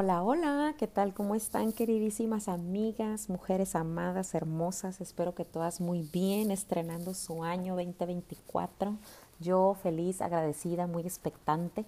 Hola, 0.00 0.22
hola, 0.22 0.76
¿qué 0.78 0.86
tal? 0.86 1.12
¿Cómo 1.12 1.34
están 1.34 1.72
queridísimas 1.72 2.46
amigas, 2.46 3.28
mujeres 3.28 3.74
amadas, 3.74 4.32
hermosas? 4.32 5.00
Espero 5.00 5.34
que 5.34 5.44
todas 5.44 5.80
muy 5.80 6.02
bien, 6.12 6.52
estrenando 6.52 7.14
su 7.14 7.42
año 7.42 7.74
2024. 7.74 8.96
Yo 9.40 9.76
feliz, 9.82 10.22
agradecida, 10.22 10.86
muy 10.86 11.02
expectante. 11.02 11.84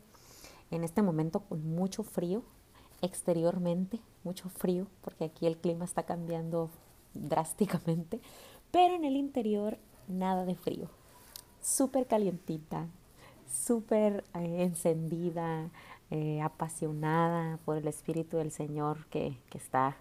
En 0.73 0.83
este 0.83 1.03
momento 1.03 1.39
con 1.39 1.65
mucho 1.65 2.03
frío, 2.03 2.43
exteriormente, 3.01 4.01
mucho 4.25 4.49
frío, 4.49 4.89
porque 5.03 5.27
aquí 5.27 5.47
el 5.47 5.57
clima 5.57 5.85
está 5.85 6.03
cambiando 6.03 6.69
drásticamente, 7.15 8.21
pero 8.73 8.97
en 8.97 9.05
el 9.05 9.15
interior 9.15 9.79
nada 10.09 10.45
de 10.47 10.57
frío. 10.57 10.89
Súper 11.63 12.09
calientita, 12.09 12.89
súper 13.49 14.25
eh, 14.35 14.65
encendida, 14.65 15.71
eh, 16.11 16.41
apasionada 16.43 17.59
por 17.65 17.77
el 17.77 17.87
Espíritu 17.89 18.37
del 18.39 18.51
Señor 18.51 19.07
que, 19.07 19.37
que 19.51 19.59
está 19.59 19.97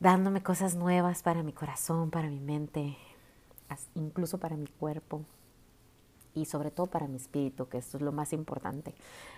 dándome 0.00 0.42
cosas 0.42 0.74
nuevas 0.74 1.22
para 1.22 1.42
mi 1.42 1.52
corazón, 1.52 2.10
para 2.10 2.28
mi 2.28 2.40
mente, 2.40 2.96
incluso 3.94 4.38
para 4.38 4.56
mi 4.56 4.66
cuerpo 4.66 5.22
y 6.34 6.46
sobre 6.46 6.70
todo 6.70 6.86
para 6.86 7.06
mi 7.06 7.16
espíritu, 7.16 7.68
que 7.68 7.78
esto 7.78 7.96
es 7.96 8.02
lo 8.02 8.12
más 8.12 8.32
importante. 8.32 8.94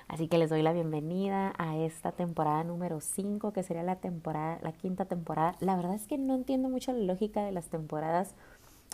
Así 0.08 0.28
que 0.28 0.38
les 0.38 0.50
doy 0.50 0.62
la 0.62 0.72
bienvenida 0.72 1.52
a 1.58 1.76
esta 1.76 2.12
temporada 2.12 2.64
número 2.64 3.00
5, 3.00 3.52
que 3.52 3.62
sería 3.62 3.82
la 3.82 3.96
temporada, 3.96 4.58
la 4.62 4.72
quinta 4.72 5.04
temporada. 5.04 5.56
La 5.60 5.76
verdad 5.76 5.94
es 5.94 6.06
que 6.06 6.18
no 6.18 6.34
entiendo 6.34 6.68
mucho 6.68 6.92
la 6.92 7.04
lógica 7.04 7.44
de 7.44 7.52
las 7.52 7.66
temporadas 7.66 8.34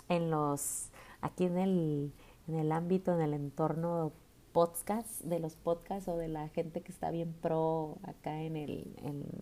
en 0.09 0.29
los 0.29 0.89
aquí 1.21 1.45
en 1.45 1.57
el, 1.57 2.11
en 2.47 2.55
el 2.55 2.71
ámbito, 2.71 3.13
en 3.13 3.21
el 3.21 3.33
entorno 3.33 4.11
podcasts, 4.53 5.27
de 5.27 5.39
los 5.39 5.55
podcasts 5.55 6.07
o 6.07 6.15
de 6.15 6.27
la 6.27 6.47
gente 6.49 6.81
que 6.81 6.91
está 6.91 7.11
bien 7.11 7.33
pro 7.33 7.97
acá 8.03 8.41
en 8.41 8.55
el, 8.55 8.85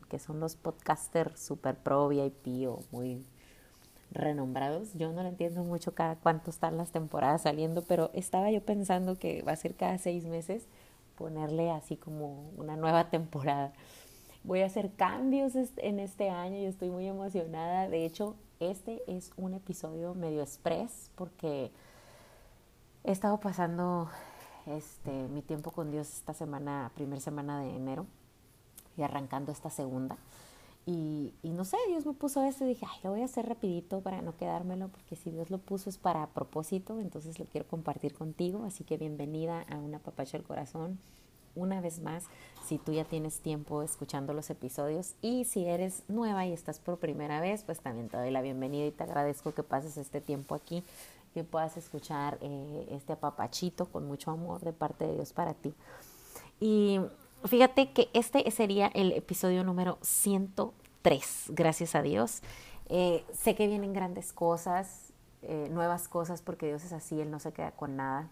que 0.09 0.17
son 0.17 0.39
los 0.39 0.55
podcasters 0.55 1.39
super 1.39 1.75
pro, 1.75 2.07
VIP 2.07 2.67
o 2.67 2.79
muy 2.91 3.23
renombrados. 4.11 4.93
Yo 4.95 5.11
no 5.11 5.21
lo 5.21 5.29
entiendo 5.29 5.63
mucho 5.63 5.93
cada 5.93 6.15
cuánto 6.15 6.49
están 6.49 6.77
las 6.77 6.91
temporadas 6.91 7.43
saliendo, 7.43 7.83
pero 7.83 8.09
estaba 8.13 8.49
yo 8.51 8.63
pensando 8.63 9.19
que 9.19 9.43
va 9.43 9.51
a 9.51 9.57
ser 9.57 9.75
cada 9.75 9.97
seis 9.97 10.25
meses 10.25 10.65
ponerle 11.17 11.69
así 11.69 11.97
como 11.97 12.49
una 12.57 12.77
nueva 12.77 13.09
temporada. 13.09 13.73
Voy 14.43 14.61
a 14.61 14.65
hacer 14.65 14.91
cambios 14.93 15.53
en 15.77 15.99
este 15.99 16.29
año 16.29 16.57
y 16.57 16.65
estoy 16.65 16.89
muy 16.89 17.07
emocionada. 17.07 17.87
De 17.89 18.05
hecho, 18.05 18.35
este 18.59 19.03
es 19.07 19.31
un 19.37 19.53
episodio 19.53 20.15
medio 20.15 20.41
express 20.41 21.11
porque 21.15 21.71
he 23.03 23.11
estado 23.11 23.39
pasando 23.39 24.09
este, 24.67 25.27
mi 25.29 25.41
tiempo 25.41 25.71
con 25.71 25.91
Dios 25.91 26.13
esta 26.13 26.33
semana, 26.33 26.91
primera 26.95 27.21
semana 27.21 27.61
de 27.61 27.75
enero, 27.75 28.05
y 28.97 29.03
arrancando 29.03 29.51
esta 29.51 29.69
segunda. 29.69 30.17
Y, 30.85 31.33
no 31.43 31.63
sé, 31.63 31.77
Dios 31.87 32.05
me 32.05 32.13
puso 32.13 32.43
esto 32.43 32.65
y 32.65 32.69
dije, 32.69 32.85
ay, 32.89 32.99
lo 33.03 33.11
voy 33.11 33.21
a 33.21 33.25
hacer 33.25 33.47
rapidito 33.47 34.01
para 34.01 34.21
no 34.21 34.35
quedármelo, 34.35 34.87
porque 34.87 35.15
si 35.15 35.29
Dios 35.29 35.51
lo 35.51 35.59
puso 35.59 35.89
es 35.89 35.97
para 35.97 36.25
propósito, 36.27 36.99
entonces 36.99 37.37
lo 37.37 37.45
quiero 37.45 37.67
compartir 37.67 38.13
contigo. 38.13 38.63
Así 38.65 38.83
que 38.83 38.97
bienvenida 38.97 39.63
a 39.69 39.77
una 39.77 39.99
papacha 39.99 40.37
del 40.37 40.47
corazón. 40.47 40.99
Una 41.53 41.81
vez 41.81 41.99
más, 41.99 42.23
si 42.65 42.77
tú 42.77 42.93
ya 42.93 43.03
tienes 43.03 43.41
tiempo 43.41 43.83
escuchando 43.83 44.33
los 44.33 44.49
episodios 44.49 45.15
y 45.21 45.43
si 45.43 45.65
eres 45.65 46.03
nueva 46.07 46.45
y 46.45 46.53
estás 46.53 46.79
por 46.79 46.97
primera 46.97 47.41
vez, 47.41 47.63
pues 47.63 47.81
también 47.81 48.07
te 48.07 48.15
doy 48.15 48.31
la 48.31 48.41
bienvenida 48.41 48.85
y 48.85 48.91
te 48.91 49.03
agradezco 49.03 49.53
que 49.53 49.61
pases 49.61 49.97
este 49.97 50.21
tiempo 50.21 50.55
aquí 50.55 50.81
que 51.33 51.43
puedas 51.43 51.77
escuchar 51.77 52.37
eh, 52.41 52.87
este 52.91 53.13
apapachito 53.13 53.85
con 53.85 54.05
mucho 54.05 54.31
amor 54.31 54.61
de 54.61 54.73
parte 54.73 55.05
de 55.05 55.15
Dios 55.15 55.33
para 55.33 55.53
ti. 55.53 55.73
Y 56.59 56.99
fíjate 57.45 57.91
que 57.91 58.09
este 58.13 58.49
sería 58.51 58.87
el 58.87 59.11
episodio 59.13 59.63
número 59.63 59.97
103, 60.01 61.45
gracias 61.49 61.95
a 61.95 62.01
Dios. 62.01 62.41
Eh, 62.89 63.25
sé 63.33 63.55
que 63.55 63.67
vienen 63.67 63.93
grandes 63.93 64.33
cosas, 64.33 65.13
eh, 65.43 65.69
nuevas 65.71 66.07
cosas, 66.07 66.41
porque 66.41 66.67
Dios 66.67 66.83
es 66.83 66.93
así, 66.93 67.19
Él 67.21 67.31
no 67.31 67.39
se 67.39 67.53
queda 67.53 67.71
con 67.71 67.95
nada. 67.95 68.29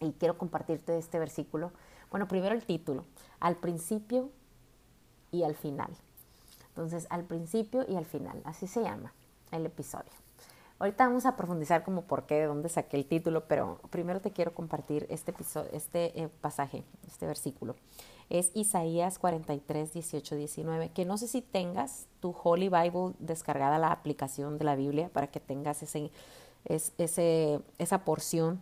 Y 0.00 0.12
quiero 0.12 0.36
compartirte 0.36 0.98
este 0.98 1.18
versículo. 1.18 1.72
Bueno, 2.10 2.26
primero 2.26 2.54
el 2.54 2.64
título, 2.64 3.04
al 3.38 3.56
principio 3.56 4.30
y 5.30 5.44
al 5.44 5.54
final. 5.54 5.96
Entonces, 6.68 7.06
al 7.10 7.24
principio 7.24 7.84
y 7.88 7.96
al 7.96 8.04
final, 8.04 8.40
así 8.44 8.66
se 8.66 8.82
llama 8.82 9.14
el 9.52 9.66
episodio. 9.66 10.21
Ahorita 10.82 11.06
vamos 11.06 11.26
a 11.26 11.36
profundizar 11.36 11.84
como 11.84 12.02
por 12.02 12.26
qué, 12.26 12.40
de 12.40 12.46
dónde 12.46 12.68
saqué 12.68 12.96
el 12.96 13.06
título, 13.06 13.46
pero 13.46 13.78
primero 13.90 14.20
te 14.20 14.32
quiero 14.32 14.52
compartir 14.52 15.06
este, 15.10 15.32
este 15.70 16.20
eh, 16.20 16.28
pasaje, 16.40 16.82
este 17.06 17.24
versículo. 17.24 17.76
Es 18.30 18.50
Isaías 18.54 19.20
43, 19.20 19.92
18, 19.92 20.34
19, 20.34 20.88
que 20.88 21.04
no 21.04 21.18
sé 21.18 21.28
si 21.28 21.40
tengas 21.40 22.08
tu 22.18 22.34
Holy 22.42 22.68
Bible 22.68 23.14
descargada 23.20 23.78
la 23.78 23.92
aplicación 23.92 24.58
de 24.58 24.64
la 24.64 24.74
Biblia 24.74 25.08
para 25.12 25.28
que 25.28 25.38
tengas 25.38 25.84
ese, 25.84 26.10
esa 27.78 27.98
porción 28.04 28.60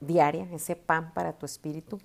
diaria, 0.00 0.46
ese 0.52 0.76
pan 0.76 1.14
para 1.14 1.32
tu 1.32 1.46
espíritu. 1.46 1.98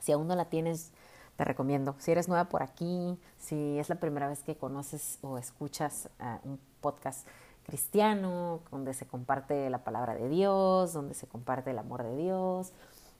Si 0.00 0.10
aún 0.10 0.26
no 0.26 0.34
la 0.34 0.46
tienes, 0.46 0.90
te 1.36 1.44
recomiendo. 1.44 1.94
Si 2.00 2.10
eres 2.10 2.26
nueva 2.26 2.48
por 2.48 2.64
aquí, 2.64 3.16
si 3.38 3.78
es 3.78 3.88
la 3.88 4.00
primera 4.00 4.28
vez 4.28 4.42
que 4.42 4.56
conoces 4.56 5.20
o 5.22 5.38
escuchas 5.38 6.08
uh, 6.18 6.48
un 6.48 6.58
podcast, 6.80 7.28
cristiano, 7.66 8.60
donde 8.70 8.94
se 8.94 9.06
comparte 9.06 9.68
la 9.70 9.82
palabra 9.82 10.14
de 10.14 10.28
Dios, 10.28 10.92
donde 10.92 11.14
se 11.14 11.26
comparte 11.26 11.72
el 11.72 11.78
amor 11.78 12.04
de 12.04 12.16
Dios, 12.16 12.72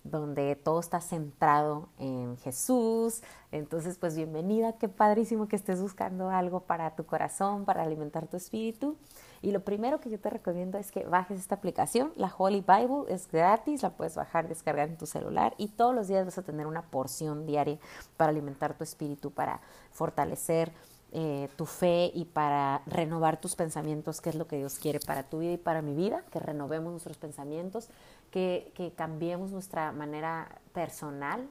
donde 0.05 0.55
todo 0.55 0.79
está 0.79 1.01
centrado 1.01 1.89
en 1.99 2.37
Jesús. 2.39 3.23
Entonces, 3.51 3.99
pues 3.99 4.15
bienvenida, 4.15 4.75
qué 4.75 4.89
padrísimo 4.89 5.49
que 5.49 5.57
estés 5.57 5.83
buscando 5.83 6.31
algo 6.31 6.61
para 6.61 6.95
tu 6.95 7.05
corazón, 7.07 7.65
para 7.65 7.83
alimentar 7.83 8.29
tu 8.29 8.37
espíritu. 8.37 8.97
Y 9.43 9.51
lo 9.51 9.65
primero 9.65 10.01
que 10.01 10.11
yo 10.11 10.21
te 10.21 10.31
recomiendo 10.31 10.79
es 10.79 10.93
que 10.93 11.05
bajes 11.05 11.41
esta 11.41 11.57
aplicación, 11.57 12.13
la 12.15 12.33
Holy 12.37 12.65
Bible, 12.67 13.05
es 13.09 13.29
gratis, 13.31 13.83
la 13.83 13.91
puedes 13.91 14.15
bajar, 14.15 14.49
descargar 14.49 14.89
en 14.89 14.97
tu 14.97 15.07
celular 15.07 15.55
y 15.59 15.69
todos 15.69 15.95
los 15.95 16.09
días 16.09 16.25
vas 16.25 16.39
a 16.39 16.43
tener 16.43 16.67
una 16.67 16.83
porción 16.83 17.47
diaria 17.47 17.79
para 18.17 18.31
alimentar 18.31 18.75
tu 18.75 18.85
espíritu, 18.85 19.33
para 19.33 19.61
fortalecer 19.91 20.73
eh, 21.13 21.49
tu 21.57 21.67
fe 21.67 22.11
y 22.13 22.25
para 22.25 22.83
renovar 22.87 23.41
tus 23.41 23.55
pensamientos, 23.55 24.21
que 24.21 24.31
es 24.31 24.35
lo 24.35 24.47
que 24.47 24.57
Dios 24.57 24.79
quiere 24.79 25.01
para 25.01 25.23
tu 25.23 25.39
vida 25.39 25.53
y 25.53 25.57
para 25.57 25.81
mi 25.81 25.95
vida, 25.95 26.25
que 26.33 26.41
renovemos 26.41 26.91
nuestros 26.91 27.17
pensamientos, 27.17 27.89
que, 28.31 28.73
que 28.75 28.91
cambiemos 28.93 29.53
nuestra 29.53 29.93
manera 29.93 30.49
personal, 30.75 31.49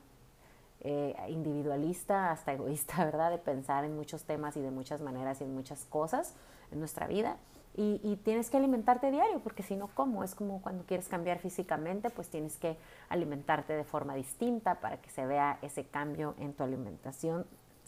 eh, 0.81 1.15
individualista, 1.29 2.31
hasta 2.31 2.53
egoísta, 2.53 2.93
¿verdad? 3.05 3.31
De 3.31 3.37
pensar 3.37 3.85
en 3.85 3.95
muchos 3.95 4.23
temas 4.23 4.55
y 4.57 4.61
de 4.61 4.71
muchas 4.71 5.01
maneras 5.01 5.41
y 5.41 5.45
en 5.45 5.55
muchas 5.55 5.85
cosas 5.85 6.35
en 6.71 6.79
nuestra 6.79 7.07
vida. 7.07 7.37
Y, 7.77 7.99
y, 8.03 8.17
tienes 8.17 8.49
que 8.49 8.57
alimentarte 8.57 9.11
diario, 9.11 9.39
porque 9.39 9.63
si 9.63 9.75
no, 9.75 9.87
¿cómo? 9.87 10.23
Es 10.23 10.33
como 10.33 10.61
cuando 10.61 10.85
quieres 10.85 11.09
cambiar 11.09 11.39
físicamente, 11.39 12.09
pues 12.09 12.29
tienes 12.29 12.55
que 12.57 12.77
alimentarte 13.09 13.73
de 13.73 13.83
forma 13.83 14.15
distinta 14.15 14.75
para 14.75 14.97
que 15.01 15.09
se 15.09 15.25
vea 15.25 15.59
ese 15.61 15.83
cambio 15.85 16.35
en 16.39 16.53
tu 16.53 16.63
alimentación 16.63 17.45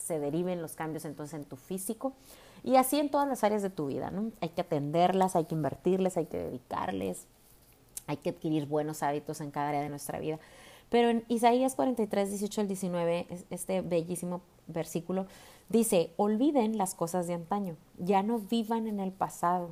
se 0.08 0.18
deriven 0.18 0.60
los 0.60 0.74
cambios 0.74 1.04
entonces 1.04 1.34
en 1.34 1.44
tu 1.44 1.56
físico 1.56 2.14
y 2.64 2.76
así 2.76 2.98
en 2.98 3.10
todas 3.10 3.28
las 3.28 3.44
áreas 3.44 3.62
de 3.62 3.70
tu 3.70 3.86
vida, 3.86 4.10
¿no? 4.10 4.32
Hay 4.40 4.48
que 4.48 4.62
atenderlas, 4.62 5.36
hay 5.36 5.44
que 5.44 5.54
invertirles, 5.54 6.16
hay 6.16 6.26
que 6.26 6.38
dedicarles, 6.38 7.26
hay 8.06 8.16
que 8.16 8.30
adquirir 8.30 8.66
buenos 8.66 9.02
hábitos 9.02 9.40
en 9.40 9.50
cada 9.50 9.68
área 9.68 9.82
de 9.82 9.90
nuestra 9.90 10.18
vida. 10.18 10.40
Pero 10.90 11.10
en 11.10 11.24
Isaías 11.28 11.74
43, 11.74 12.30
18 12.30 12.62
al 12.62 12.68
19, 12.68 13.26
este 13.50 13.82
bellísimo 13.82 14.40
versículo 14.66 15.26
dice, 15.68 16.10
olviden 16.16 16.78
las 16.78 16.94
cosas 16.94 17.26
de 17.26 17.34
antaño, 17.34 17.76
ya 17.98 18.22
no 18.22 18.38
vivan 18.38 18.86
en 18.86 18.98
el 18.98 19.12
pasado, 19.12 19.70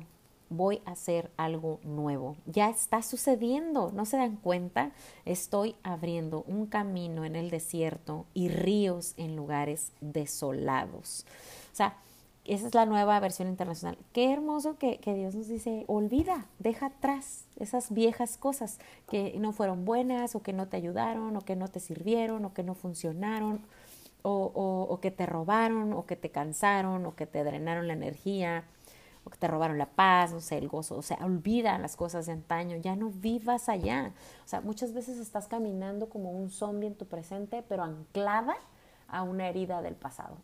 voy 0.49 0.81
a 0.85 0.91
hacer 0.91 1.31
algo 1.37 1.79
nuevo. 1.83 2.35
Ya 2.45 2.69
está 2.69 3.01
sucediendo, 3.01 3.91
¿no 3.93 4.05
se 4.05 4.17
dan 4.17 4.37
cuenta? 4.37 4.91
Estoy 5.25 5.75
abriendo 5.83 6.43
un 6.47 6.67
camino 6.67 7.25
en 7.25 7.35
el 7.35 7.49
desierto 7.49 8.25
y 8.33 8.49
ríos 8.49 9.13
en 9.17 9.35
lugares 9.35 9.91
desolados. 10.01 11.25
O 11.73 11.75
sea, 11.75 11.97
esa 12.47 12.67
es 12.67 12.73
la 12.73 12.85
nueva 12.85 13.19
versión 13.19 13.49
internacional. 13.49 13.97
Qué 14.13 14.31
hermoso 14.31 14.77
que, 14.77 14.99
Dios 15.03 15.35
nos 15.35 15.49
dice, 15.49 15.83
olvida, 15.87 16.45
deja 16.59 16.87
atrás 16.87 17.45
esas 17.59 17.91
viejas 17.91 18.37
cosas 18.37 18.79
que 19.09 19.35
no 19.37 19.51
fueron 19.51 19.83
buenas 19.83 20.33
o 20.33 20.41
que 20.41 20.53
no 20.53 20.67
te 20.67 20.77
ayudaron 20.77 21.35
o 21.35 21.41
que 21.41 21.57
no 21.57 21.67
te 21.67 21.81
sirvieron 21.81 22.45
o 22.45 22.53
que 22.53 22.63
no 22.63 22.73
funcionaron 22.73 23.59
o, 24.21 24.87
o 24.89 24.99
que 25.01 25.11
te 25.11 25.25
robaron 25.25 25.93
o 25.93 26.05
que 26.05 26.15
te 26.15 26.29
cansaron 26.29 27.05
o 27.05 27.15
que 27.15 27.25
te 27.25 27.43
drenaron 27.43 27.87
la 27.87 27.93
energía 27.93 28.63
que 29.29 29.37
te 29.37 29.47
robaron 29.47 29.77
la 29.77 29.87
paz, 29.87 30.31
no 30.31 30.39
sé, 30.39 30.57
el 30.57 30.67
gozo, 30.67 30.97
o 30.97 31.01
sea, 31.01 31.17
olvida 31.23 31.77
las 31.79 31.95
cosas 31.95 32.25
de 32.25 32.33
antaño, 32.33 32.77
ya 32.77 32.95
no 32.95 33.09
vivas 33.09 33.69
allá. 33.69 34.13
O 34.45 34.47
sea, 34.47 34.61
muchas 34.61 34.93
veces 34.93 35.17
estás 35.17 35.47
caminando 35.47 36.09
como 36.09 36.31
un 36.31 36.49
zombie 36.49 36.87
en 36.87 36.95
tu 36.95 37.05
presente, 37.05 37.63
pero 37.67 37.83
anclada 37.83 38.55
a 39.07 39.23
una 39.23 39.47
herida 39.47 39.81
del 39.81 39.95
pasado, 39.95 40.37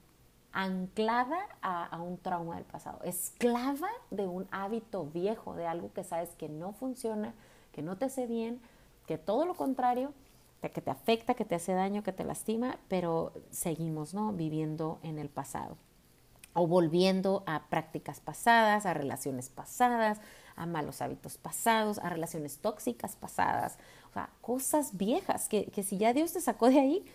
anclada 0.52 1.38
a, 1.62 1.86
a 1.86 2.02
un 2.02 2.18
trauma 2.18 2.56
del 2.56 2.66
pasado, 2.66 3.02
esclava 3.04 3.90
de 4.12 4.28
un 4.28 4.48
hábito 4.52 5.06
viejo, 5.06 5.56
de 5.56 5.68
algo 5.68 5.92
que 5.94 6.04
sabes 6.04 6.30
que 6.36 6.50
no 6.50 6.74
funciona, 6.74 7.34
que 7.72 7.82
no 7.82 7.98
te 7.98 8.06
hace 8.06 8.28
bien, 8.28 8.62
que 9.08 9.18
todo 9.18 9.46
lo 9.46 9.56
contrario, 9.56 10.14
que 10.70 10.82
te 10.82 10.92
afecta, 10.92 11.34
que 11.34 11.46
te 11.46 11.56
hace 11.56 11.74
daño, 11.74 12.04
que 12.04 12.14
te 12.14 12.24
lastima, 12.24 12.78
pero 12.88 13.34
seguimos, 13.52 14.14
¿no? 14.14 14.32
Viviendo 14.32 15.00
en 15.04 15.20
el 15.20 15.30
pasado 15.30 15.78
o 16.54 16.68
volviendo 16.68 17.44
a 17.46 17.68
prácticas 17.70 18.20
pasadas, 18.20 18.86
a 18.86 18.94
relaciones 18.94 19.50
pasadas, 19.50 20.20
a 20.56 20.66
malos 20.66 21.02
hábitos 21.02 21.38
pasados, 21.38 22.00
a 22.00 22.10
relaciones 22.10 22.60
tóxicas 22.60 23.16
pasadas, 23.16 23.78
cosas 24.42 24.98
viejas 24.98 25.50
que, 25.50 25.66
que 25.66 25.84
si 25.84 25.98
ya 25.98 26.14
Dios 26.14 26.34
te 26.34 26.42
sacó 26.42 26.70
de 26.70 26.80
ahí, 26.80 27.06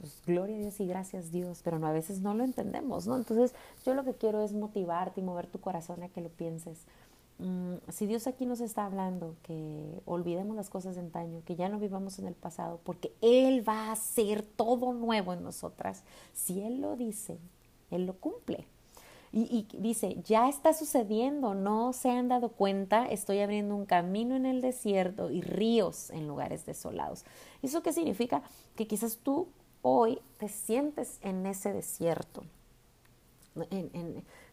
pues 0.00 0.22
gloria 0.26 0.56
a 0.56 0.58
Dios 0.60 0.80
y 0.80 0.86
gracias 0.86 1.30
Dios, 1.30 1.60
pero 1.62 1.78
no, 1.78 1.86
a 1.86 1.92
veces 1.92 2.20
no 2.20 2.34
lo 2.34 2.42
entendemos, 2.42 3.06
¿no? 3.06 3.16
Entonces 3.16 3.54
yo 3.84 3.94
lo 3.94 4.04
que 4.04 4.14
quiero 4.14 4.42
es 4.42 4.52
motivarte 4.52 5.20
y 5.20 5.24
mover 5.24 5.46
tu 5.46 5.60
corazón 5.60 6.02
a 6.02 6.08
que 6.08 6.22
lo 6.22 6.30
pienses. 6.30 6.86
Mm, 7.38 7.76
si 7.90 8.06
Dios 8.06 8.26
aquí 8.26 8.46
nos 8.46 8.60
está 8.60 8.86
hablando 8.86 9.36
que 9.42 10.00
olvidemos 10.06 10.56
las 10.56 10.70
cosas 10.70 10.94
de 10.94 11.02
antaño, 11.02 11.42
que 11.44 11.56
ya 11.56 11.68
no 11.68 11.78
vivamos 11.78 12.18
en 12.18 12.26
el 12.26 12.34
pasado, 12.34 12.80
porque 12.82 13.12
Él 13.20 13.66
va 13.66 13.88
a 13.88 13.92
hacer 13.92 14.42
todo 14.42 14.92
nuevo 14.92 15.32
en 15.32 15.42
nosotras, 15.42 16.02
si 16.32 16.62
Él 16.62 16.80
lo 16.80 16.96
dice, 16.96 17.38
Él 17.90 18.06
lo 18.06 18.14
cumple. 18.14 18.66
Y, 19.32 19.68
dice, 19.78 20.16
ya 20.24 20.48
está 20.48 20.72
sucediendo, 20.72 21.54
no 21.54 21.92
se 21.92 22.10
han 22.10 22.26
dado 22.28 22.48
cuenta, 22.48 23.06
estoy 23.06 23.38
abriendo 23.38 23.76
un 23.76 23.86
camino 23.86 24.34
en 24.34 24.44
el 24.44 24.60
desierto 24.60 25.30
y 25.30 25.40
ríos 25.40 26.10
en 26.10 26.26
lugares 26.26 26.66
desolados. 26.66 27.24
¿Eso 27.62 27.80
qué 27.82 27.92
significa? 27.92 28.42
Que 28.74 28.88
quizás 28.88 29.18
tú 29.18 29.46
hoy 29.82 30.20
te 30.38 30.48
sientes 30.48 31.18
en 31.22 31.46
ese 31.46 31.72
desierto, 31.72 32.42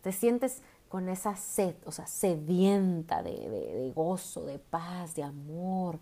te 0.01 0.11
sientes 0.11 0.61
con 0.89 1.09
esa 1.09 1.35
sed, 1.35 1.75
o 1.85 1.91
sea, 1.91 2.05
sedienta 2.05 3.23
de, 3.23 3.91
gozo, 3.95 4.45
de 4.45 4.59
paz, 4.59 5.15
de 5.15 5.23
amor, 5.23 5.99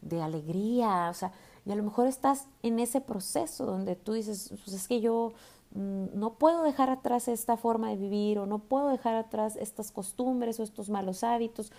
de 0.00 0.22
alegría, 0.22 1.08
o 1.10 1.14
sea, 1.14 1.32
y 1.66 1.72
a 1.72 1.76
lo 1.76 1.82
mejor 1.82 2.06
estás 2.06 2.46
en 2.62 2.78
ese 2.78 3.00
proceso 3.00 3.66
donde 3.66 3.96
tú 3.96 4.12
dices, 4.12 4.52
pues 4.64 4.76
es 4.76 4.86
que 4.86 5.00
yo 5.00 5.32
no 5.74 6.34
puedo 6.34 6.62
dejar 6.62 6.88
atrás 6.88 7.26
esta 7.26 7.56
forma 7.56 7.88
de 7.90 7.96
vivir 7.96 8.38
o 8.38 8.46
no 8.46 8.60
puedo 8.60 8.88
dejar 8.88 9.16
atrás 9.16 9.56
estas 9.56 9.90
costumbres 9.90 10.60
o 10.60 10.62
estos 10.62 10.88
malos 10.88 11.24
hábitos 11.24 11.72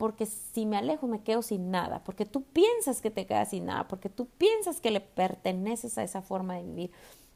porque 0.00 0.24
si 0.24 0.64
me 0.64 0.78
alejo 0.78 1.06
me 1.06 1.20
quedo 1.20 1.42
sin 1.42 1.70
nada, 1.70 2.02
porque 2.04 2.24
tú 2.24 2.42
piensas 2.42 3.02
que 3.02 3.10
te 3.10 3.26
quedas 3.26 3.50
sin 3.50 3.66
nada, 3.66 3.86
porque 3.86 4.08
tú 4.08 4.28
piensas 4.38 4.80
que 4.80 4.90
le 4.90 5.02
perteneces 5.02 5.98
a 5.98 6.02
esa 6.02 6.22
forma 6.22 6.54
de 6.54 6.62
vivir, 6.62 6.90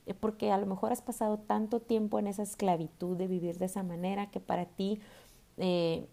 eh, 0.06 0.14
porque 0.14 0.50
a 0.50 0.56
lo 0.56 0.64
mejor 0.64 0.90
has 0.90 1.02
pasado 1.02 1.36
tanto 1.36 1.80
tiempo 1.80 2.18
en 2.18 2.26
esa 2.26 2.42
esclavitud 2.42 3.18
de 3.18 3.26
vivir 3.26 3.58
de 3.58 3.66
esa 3.66 3.82
manera 3.82 4.30
que 4.30 4.40
para 4.40 4.64
ti 4.64 4.98
eh, 5.58 6.08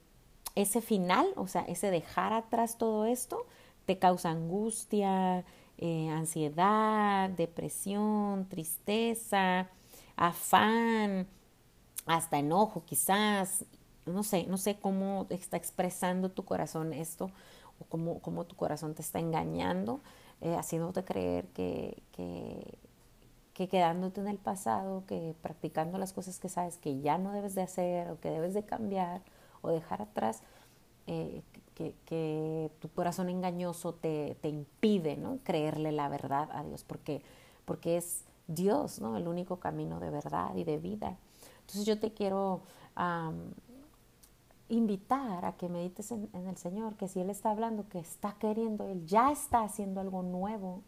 ese 0.56 0.82
final, 0.82 1.28
o 1.38 1.48
sea, 1.48 1.62
ese 1.62 1.90
dejar 1.90 2.34
atrás 2.34 2.78
todo 2.78 3.06
esto, 3.06 3.46
te 3.86 3.98
causa 3.98 4.32
angustia, 4.32 5.46
eh, 5.78 6.10
ansiedad, 6.10 7.30
depresión, 7.30 8.50
tristeza, 8.50 9.70
afán, 10.16 11.28
hasta 12.06 12.40
enojo 12.40 12.84
quizás, 12.86 13.66
no 14.06 14.24
sé, 14.24 14.46
no 14.48 14.58
sé 14.58 14.80
cómo 14.80 15.28
está 15.30 15.58
expresando 15.58 16.30
tu 16.30 16.44
corazón 16.44 16.94
esto 16.94 17.32
o 17.80 17.86
cómo, 17.86 18.20
cómo 18.20 18.46
tu 18.46 18.56
corazón 18.56 18.94
te 18.96 19.02
está 19.02 19.20
engañando, 19.20 20.02
eh, 20.42 20.56
haciéndote 20.56 21.04
creer 21.04 21.48
que, 21.50 22.02
que, 22.12 22.78
que, 23.54 23.68
quedándote 23.68 24.22
en 24.22 24.28
el 24.28 24.38
pasado, 24.38 25.04
que 25.08 25.36
practicando 25.42 25.98
las 25.98 26.14
cosas 26.14 26.40
que 26.40 26.50
sabes 26.50 26.78
que 26.78 27.00
ya 27.02 27.18
no 27.18 27.32
debes 27.32 27.56
de 27.56 27.62
hacer 27.62 28.10
o 28.10 28.20
que 28.20 28.30
debes 28.30 28.54
de 28.54 28.64
cambiar 28.64 29.22
o 29.62 29.70
dejar 29.70 30.02
atrás, 30.02 30.42
eh, 31.08 31.42
que, 31.76 31.96
que, 32.06 32.72
tu 32.80 32.90
corazón 32.90 33.30
engañoso 33.30 33.94
te, 33.94 34.36
te, 34.42 34.50
impide 34.50 35.18
¿no? 35.18 35.40
creerle 35.44 35.92
la 35.92 36.10
verdad 36.10 36.50
a 36.52 36.64
Dios, 36.64 36.84
porque, 36.84 37.22
porque 37.66 37.98
es 37.98 38.26
Dios 38.54 39.02
¿no? 39.02 39.18
el 39.18 39.28
único 39.28 39.60
camino 39.60 40.00
de 40.00 40.10
verdad 40.10 40.56
y 40.56 40.64
de 40.64 40.78
vida. 40.78 41.18
Entonces 41.62 41.86
yo 41.86 42.00
te 42.00 42.14
quiero 42.14 42.62
invitar 44.70 45.46
a 45.46 45.54
que 45.54 45.70
medites 45.70 46.12
en, 46.12 46.30
el 46.34 46.58
Señor, 46.58 46.96
que 46.96 47.08
si 47.08 47.20
Él 47.20 47.30
está 47.30 47.52
hablando, 47.52 47.88
que 47.90 48.00
está 48.00 48.34
queriendo, 48.40 48.88
Él 48.88 49.06
ya 49.06 49.32
está 49.32 49.64
haciendo 49.64 50.00
algo 50.00 50.24
nuevo, 50.24 50.82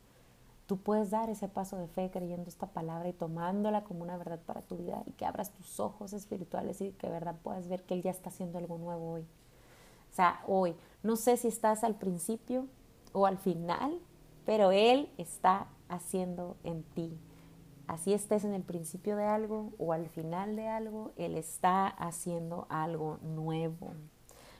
tú 0.67 0.77
puedes 0.77 1.11
dar 1.11 1.29
ese 1.29 1.49
paso 1.49 1.77
de 1.77 1.87
fe 1.87 2.09
creyendo 2.11 2.49
esta 2.49 2.67
palabra 2.67 3.09
y 3.09 3.13
tomándola 3.13 3.83
como 3.83 4.03
una 4.03 4.17
verdad 4.17 4.39
para 4.45 4.61
tu 4.61 4.77
vida 4.77 5.03
y 5.05 5.11
que 5.11 5.25
abras 5.25 5.51
tus 5.51 5.79
ojos 5.79 6.13
espirituales 6.13 6.79
y 6.81 6.91
que 6.91 7.09
verdad 7.09 7.35
puedas 7.43 7.67
ver 7.67 7.83
que 7.83 7.93
Él 7.93 8.01
ya 8.01 8.11
está 8.11 8.29
haciendo 8.29 8.57
algo 8.57 8.77
nuevo 8.77 9.11
hoy. 9.11 9.21
O 9.21 10.15
sea, 10.15 10.41
hoy, 10.47 10.75
no 11.01 11.15
sé 11.15 11.37
si 11.37 11.47
estás 11.47 11.83
al 11.83 11.95
principio 11.95 12.67
o 13.11 13.25
al 13.25 13.37
final, 13.37 13.99
pero 14.45 14.71
Él 14.71 15.09
está 15.17 15.67
haciendo 15.89 16.55
en 16.63 16.83
ti 16.83 17.17
así 17.87 18.13
estés 18.13 18.43
en 18.43 18.53
el 18.53 18.63
principio 18.63 19.15
de 19.15 19.25
algo 19.25 19.71
o 19.77 19.93
al 19.93 20.07
final 20.09 20.55
de 20.55 20.67
algo, 20.67 21.11
Él 21.17 21.37
está 21.37 21.87
haciendo 21.87 22.65
algo 22.69 23.19
nuevo. 23.21 23.93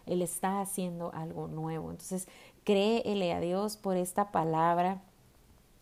Él 0.06 0.22
está 0.22 0.62
haciendo 0.62 1.12
algo 1.14 1.48
nuevo. 1.48 1.90
Entonces, 1.92 2.28
créele 2.64 3.34
a 3.34 3.40
Dios 3.40 3.78
por 3.78 3.98
esta 3.98 4.32
palabra 4.32 5.02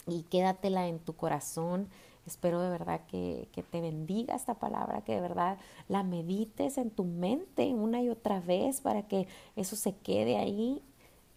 y 0.07 0.23
quédatela 0.23 0.87
en 0.87 0.99
tu 0.99 1.15
corazón. 1.15 1.87
Espero 2.27 2.61
de 2.61 2.69
verdad 2.69 3.01
que, 3.07 3.47
te 3.71 3.81
bendiga 3.81 4.35
esta 4.35 4.53
palabra, 4.55 5.01
que 5.01 5.15
de 5.15 5.21
verdad 5.21 5.57
la 5.87 6.03
medites 6.03 6.77
en 6.77 6.91
tu 6.91 7.03
mente 7.03 7.73
una 7.73 8.01
y 8.01 8.09
otra 8.09 8.39
vez 8.39 8.81
para 8.81 9.07
que 9.07 9.27
eso 9.55 9.75
se 9.75 9.95
quede 9.95 10.37
ahí, 10.37 10.83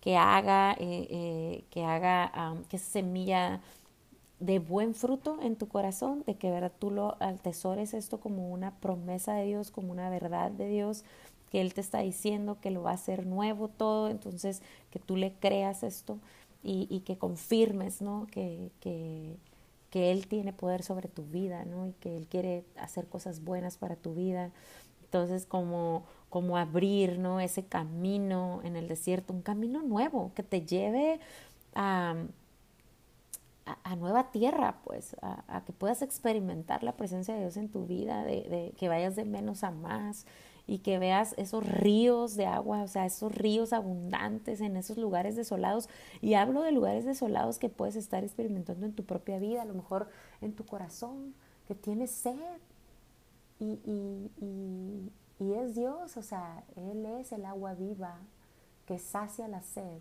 que 0.01 0.19
haga, 0.19 0.73
eh, 0.73 1.07
eh, 1.11 1.65
que 1.71 1.85
haga 1.85 2.57
que 2.69 2.77
semilla 2.77 3.63
de 4.45 4.59
buen 4.59 4.95
fruto 4.95 5.39
en 5.41 5.57
tu 5.57 5.69
corazón, 5.69 6.23
de 6.27 6.37
que 6.37 6.51
verdad 6.51 6.73
tú 6.79 6.91
lo 6.91 7.17
atesores 7.21 7.95
esto 7.95 8.21
como 8.21 8.51
una 8.51 8.73
promesa 8.79 9.35
de 9.35 9.47
Dios, 9.47 9.71
como 9.71 9.91
una 9.91 10.11
verdad 10.11 10.51
de 10.51 10.69
Dios, 10.69 11.05
que 11.51 11.61
Él 11.61 11.73
te 11.73 11.81
está 11.81 12.01
diciendo 12.01 12.59
que 12.61 12.71
lo 12.71 12.83
va 12.83 12.91
a 12.91 12.95
hacer 12.95 13.27
nuevo 13.27 13.69
todo, 13.69 14.11
entonces 14.11 14.61
que 14.91 14.99
tú 14.99 15.17
le 15.17 15.33
creas 15.33 15.83
esto 15.83 16.19
y, 16.63 17.01
que 17.01 17.19
confirmes, 17.19 18.01
¿no? 18.01 18.27
Que, 18.31 18.71
que, 18.81 19.37
que, 19.91 20.11
Él 20.13 20.27
tiene 20.27 20.55
poder 20.55 20.83
sobre 20.83 21.09
tu 21.09 21.23
vida, 21.25 21.67
¿no? 21.67 21.87
Y 21.87 21.93
que 21.93 22.17
Él 22.17 22.27
quiere 22.27 22.65
hacer 22.77 23.07
cosas 23.07 23.45
buenas 23.45 23.77
para 23.77 23.97
tu 23.97 24.15
vida. 24.15 24.51
Entonces, 25.03 25.45
como, 25.45 26.05
como 26.31 26.57
abrir, 26.57 27.19
¿no? 27.19 27.39
Ese 27.39 27.65
camino 27.65 28.61
en 28.65 28.77
el 28.77 28.89
desierto, 28.89 29.35
un 29.35 29.43
camino 29.43 29.83
nuevo 29.83 30.33
que 30.35 30.43
te 30.43 30.63
lleve 30.63 31.21
a 31.75 32.15
a, 33.85 33.97
nueva 33.97 34.31
tierra, 34.31 34.81
pues, 34.85 35.17
a, 35.23 35.63
que 35.65 35.73
puedas 35.73 36.03
experimentar 36.03 36.83
la 36.83 36.97
presencia 36.97 37.35
de 37.35 37.41
Dios 37.41 37.57
en 37.57 37.69
tu 37.69 37.87
vida, 37.87 38.25
de, 38.25 38.75
que 38.77 38.89
vayas 38.89 39.17
de 39.17 39.25
menos 39.25 39.63
a 39.63 39.71
más 39.71 40.27
y 40.67 40.79
que 40.79 40.99
veas 40.99 41.35
esos 41.37 41.67
ríos 41.67 42.37
de 42.37 42.47
agua, 42.47 42.83
o 42.83 42.89
sea, 42.89 43.05
esos 43.05 43.35
ríos 43.35 43.73
abundantes 43.73 44.61
en 44.61 44.77
esos 44.77 44.97
lugares 44.97 45.37
desolados. 45.37 45.89
Y 46.23 46.35
hablo 46.35 46.63
de 46.63 46.73
lugares 46.73 47.05
desolados 47.05 47.59
que 47.59 47.69
puedes 47.69 47.97
estar 47.97 48.25
experimentando 48.25 48.87
en 48.87 48.95
tu 48.95 49.05
propia 49.05 49.39
vida, 49.39 49.63
a 49.63 49.67
lo 49.67 49.75
mejor 49.75 50.09
en 50.41 50.55
tu 50.55 50.65
corazón, 50.65 51.35
que 51.69 51.75
tienes 51.75 52.11
sed. 52.11 52.35
Y, 53.61 54.31
es 55.39 55.75
Dios, 55.75 56.17
o 56.17 56.23
sea, 56.23 56.65
Él 56.75 57.05
es 57.07 57.31
el 57.33 57.45
agua 57.45 57.75
viva 57.75 58.19
que 58.87 58.99
sacia 58.99 59.47
la 59.47 59.63
sed 59.63 60.01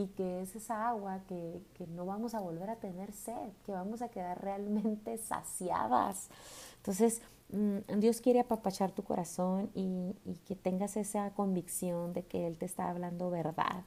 y 0.00 0.06
que 0.08 0.40
es 0.40 0.56
esa 0.56 0.88
agua 0.88 1.20
que, 1.28 1.60
no 1.88 2.06
vamos 2.06 2.34
a 2.34 2.40
volver 2.40 2.70
a 2.70 2.76
tener 2.76 3.12
sed, 3.12 3.50
que 3.66 3.72
vamos 3.72 4.00
a 4.00 4.08
quedar 4.08 4.42
realmente 4.42 5.18
saciadas. 5.18 6.30
Entonces, 6.76 7.20
mm, 7.50 7.98
Dios 7.98 8.20
quiere 8.20 8.40
apapachar 8.40 8.92
tu 8.92 9.02
corazón 9.02 9.70
y, 9.74 10.14
que 10.46 10.56
tengas 10.56 10.96
esa 10.96 11.30
convicción 11.32 12.12
de 12.14 12.24
que 12.24 12.46
Él 12.46 12.56
te 12.56 12.66
está 12.66 12.88
hablando 12.88 13.30
verdad, 13.30 13.84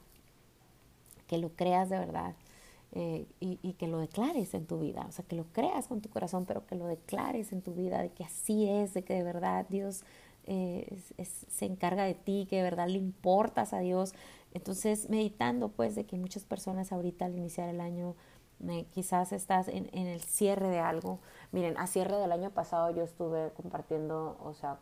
que 1.26 1.38
lo 1.38 1.50
creas 1.50 1.88
de 1.88 1.98
verdad. 1.98 2.34
Eh, 2.96 3.26
y, 3.40 3.72
que 3.72 3.88
lo 3.88 3.98
declares 3.98 4.54
en 4.54 4.66
tu 4.66 4.78
vida, 4.78 5.04
o 5.08 5.10
sea, 5.10 5.24
que 5.24 5.34
lo 5.34 5.46
creas 5.52 5.88
con 5.88 6.00
tu 6.00 6.08
corazón, 6.10 6.44
pero 6.46 6.64
que 6.64 6.76
lo 6.76 6.86
declares 6.86 7.52
en 7.52 7.60
tu 7.60 7.74
vida, 7.74 8.00
de 8.00 8.10
que 8.10 8.22
así 8.22 8.68
es, 8.68 8.94
de 8.94 9.02
que 9.02 9.14
de 9.14 9.24
verdad 9.24 9.66
Dios 9.68 10.04
eh, 10.46 10.96
se 11.48 11.66
encarga 11.66 12.04
de 12.04 12.14
ti, 12.14 12.46
que 12.48 12.56
de 12.56 12.62
verdad 12.62 12.86
le 12.86 12.98
importas 12.98 13.72
a 13.72 13.80
Dios, 13.80 14.14
entonces, 14.54 15.10
meditando 15.10 15.68
pues 15.68 15.94
de 15.94 16.06
que 16.06 16.16
muchas 16.16 16.44
personas 16.44 16.92
ahorita 16.92 17.26
al 17.26 17.34
iniciar 17.34 17.68
el 17.68 17.80
año 17.80 18.16
eh, 18.68 18.86
quizás 18.92 19.32
estás 19.32 19.68
en, 19.68 19.90
en, 19.92 20.06
el 20.06 20.22
cierre 20.22 20.68
de 20.68 20.78
algo. 20.78 21.20
Miren, 21.52 21.76
a 21.76 21.86
cierre 21.86 22.16
del 22.16 22.32
año 22.32 22.50
pasado 22.50 22.90
yo 22.90 23.02
estuve 23.02 23.52
compartiendo, 23.52 24.38
o 24.40 24.54
sea, 24.54 24.78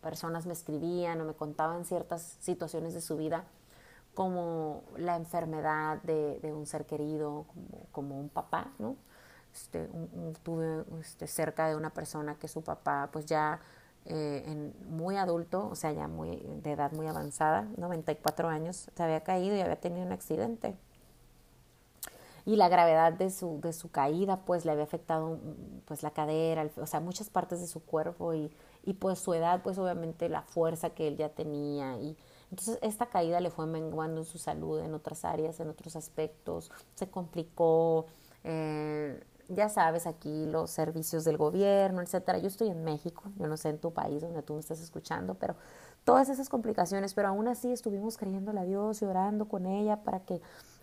personas 0.00 0.46
me 0.46 0.52
escribían 0.52 1.20
o 1.20 1.24
me 1.24 1.34
contaban 1.34 1.84
ciertas 1.84 2.36
situaciones 2.40 2.94
de 2.94 3.00
su 3.00 3.16
vida, 3.16 3.44
como 4.14 4.84
la 4.96 5.16
enfermedad 5.16 6.00
de, 6.02 6.38
de 6.40 6.52
un 6.52 6.66
ser 6.66 6.86
querido, 6.86 7.46
como, 7.48 7.86
como 7.90 8.20
un 8.20 8.28
papá, 8.28 8.72
¿no? 8.78 8.96
Este, 9.54 9.88
tuve 10.42 10.84
este, 11.00 11.28
cerca 11.28 11.68
de 11.68 11.76
una 11.76 11.90
persona 11.90 12.36
que 12.36 12.48
su 12.48 12.62
papá 12.62 13.08
pues 13.12 13.26
ya 13.26 13.60
eh, 14.06 14.42
en, 14.46 14.74
muy 14.88 15.16
adulto, 15.16 15.68
o 15.70 15.74
sea, 15.74 15.92
ya 15.92 16.08
muy 16.08 16.36
de 16.62 16.72
edad 16.72 16.92
muy 16.92 17.06
avanzada, 17.06 17.68
94 17.76 18.48
años, 18.48 18.90
se 18.94 19.02
había 19.02 19.22
caído 19.22 19.56
y 19.56 19.60
había 19.60 19.80
tenido 19.80 20.04
un 20.06 20.12
accidente. 20.12 20.76
y 22.46 22.56
la 22.56 22.68
gravedad 22.68 23.12
de 23.14 23.30
su, 23.30 23.60
de 23.62 23.72
su 23.72 23.90
caída 23.90 24.44
pues 24.44 24.66
le 24.66 24.72
había 24.72 24.84
afectado 24.84 25.38
pues 25.86 26.02
la 26.02 26.10
cadera, 26.10 26.68
o 26.76 26.86
sea, 26.86 27.00
muchas 27.00 27.30
partes 27.30 27.60
de 27.60 27.66
su 27.66 27.82
cuerpo 27.82 28.34
y, 28.34 28.50
y 28.84 28.94
pues 28.94 29.18
su 29.18 29.32
edad 29.34 29.62
pues 29.62 29.78
obviamente 29.78 30.28
la 30.28 30.42
fuerza 30.42 30.90
que 30.90 31.08
él 31.08 31.16
ya 31.16 31.30
tenía 31.30 31.96
y 31.98 32.16
entonces 32.50 32.78
esta 32.82 33.06
caída 33.06 33.40
le 33.40 33.50
fue 33.50 33.66
menguando 33.66 34.20
en 34.20 34.26
su 34.26 34.38
salud 34.38 34.80
en 34.80 34.94
otras 34.94 35.24
áreas, 35.24 35.58
en 35.58 35.70
otros 35.70 35.96
aspectos, 35.96 36.70
se 36.94 37.08
complicó, 37.10 38.06
eh, 38.44 39.20
ya 39.48 39.68
sabes, 39.68 40.06
aquí 40.06 40.46
los 40.46 40.70
servicios 40.70 41.24
del 41.24 41.36
gobierno, 41.36 42.00
etcétera. 42.02 42.38
Yo 42.38 42.48
estoy 42.48 42.68
en 42.68 42.84
México, 42.84 43.24
yo 43.36 43.46
no 43.46 43.56
sé 43.56 43.70
en 43.70 43.78
tu 43.78 43.92
país 43.92 44.22
donde 44.22 44.42
tú 44.42 44.54
me 44.54 44.60
estás 44.60 44.80
escuchando, 44.80 45.34
pero 45.34 45.56
todas 46.04 46.28
esas 46.28 46.48
complicaciones, 46.48 47.14
pero 47.14 47.28
aún 47.28 47.48
así 47.48 47.72
estuvimos 47.72 48.16
creyéndole 48.16 48.60
a 48.60 48.64
Dios 48.64 49.02
y 49.02 49.04
orando 49.04 49.46
con 49.48 49.66
ella 49.66 50.02
para 50.02 50.20
que 50.20 50.40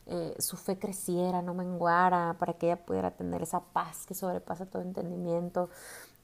eh, 0.07 0.35
su 0.39 0.57
fe 0.57 0.77
creciera, 0.77 1.41
no 1.41 1.53
menguara, 1.53 2.35
para 2.39 2.53
que 2.53 2.67
ella 2.67 2.85
pudiera 2.85 3.11
tener 3.11 3.43
esa 3.43 3.61
paz 3.61 4.05
que 4.05 4.15
sobrepasa 4.15 4.65
todo 4.65 4.81
entendimiento 4.81 5.69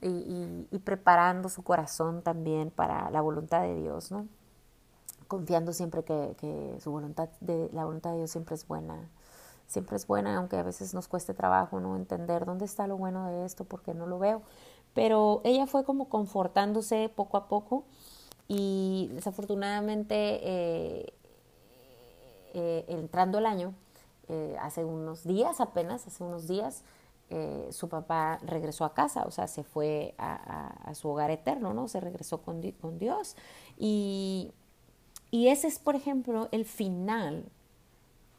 y, 0.01 0.79
preparando 0.83 1.49
su 1.49 1.63
corazón 1.63 2.21
también 2.21 2.71
para 2.71 3.09
la 3.11 3.21
voluntad 3.21 3.61
de 3.61 3.75
Dios, 3.75 4.11
¿no? 4.11 4.27
Confiando 5.27 5.73
siempre 5.73 6.03
que, 6.03 6.35
que 6.37 6.77
su 6.79 6.91
voluntad 6.91 7.29
la 7.41 7.83
voluntad 7.85 8.11
de 8.11 8.17
Dios 8.17 8.31
siempre 8.31 8.55
es 8.55 8.67
buena, 8.67 9.09
siempre 9.67 9.97
es 9.97 10.07
buena, 10.07 10.37
aunque 10.37 10.57
a 10.57 10.63
veces 10.63 10.93
nos 10.93 11.07
cueste 11.07 11.33
trabajo 11.33 11.79
no 11.79 11.95
entender 11.95 12.45
dónde 12.45 12.65
está 12.65 12.87
lo 12.87 12.97
bueno 12.97 13.27
de 13.27 13.45
esto, 13.45 13.65
porque 13.65 13.93
no 13.93 14.07
lo 14.07 14.17
veo. 14.17 14.41
Pero 14.93 15.41
ella 15.43 15.67
fue 15.67 15.83
como 15.83 16.09
confortándose 16.09 17.11
poco 17.13 17.37
a 17.37 17.47
poco 17.47 17.83
y 18.47 19.09
desafortunadamente 19.13 20.15
eh, 20.15 21.13
eh, 22.53 22.85
entrando 22.87 23.37
el 23.37 23.45
año, 23.45 23.73
eh, 24.29 24.55
hace 24.61 24.85
unos 24.85 25.23
días 25.25 25.59
apenas, 25.59 26.07
hace 26.07 26.23
unos 26.23 26.47
días, 26.47 26.83
su 27.71 27.89
papá 27.89 28.39
regresó 28.41 28.85
a 28.85 28.93
casa, 28.93 29.25
o 29.25 29.31
sea, 29.31 29.47
se 29.47 29.65
fue 29.65 30.15
a, 30.17 30.93
su 30.93 31.09
hogar 31.09 31.29
eterno, 31.29 31.73
¿no? 31.73 31.89
Se 31.89 31.99
regresó 31.99 32.41
con, 32.41 32.61
con 32.71 32.97
Dios. 32.99 33.35
Y, 33.77 34.53
y 35.29 35.49
ese 35.49 35.67
es, 35.67 35.77
por 35.77 35.97
ejemplo, 35.97 36.47
el 36.53 36.63
final 36.63 37.51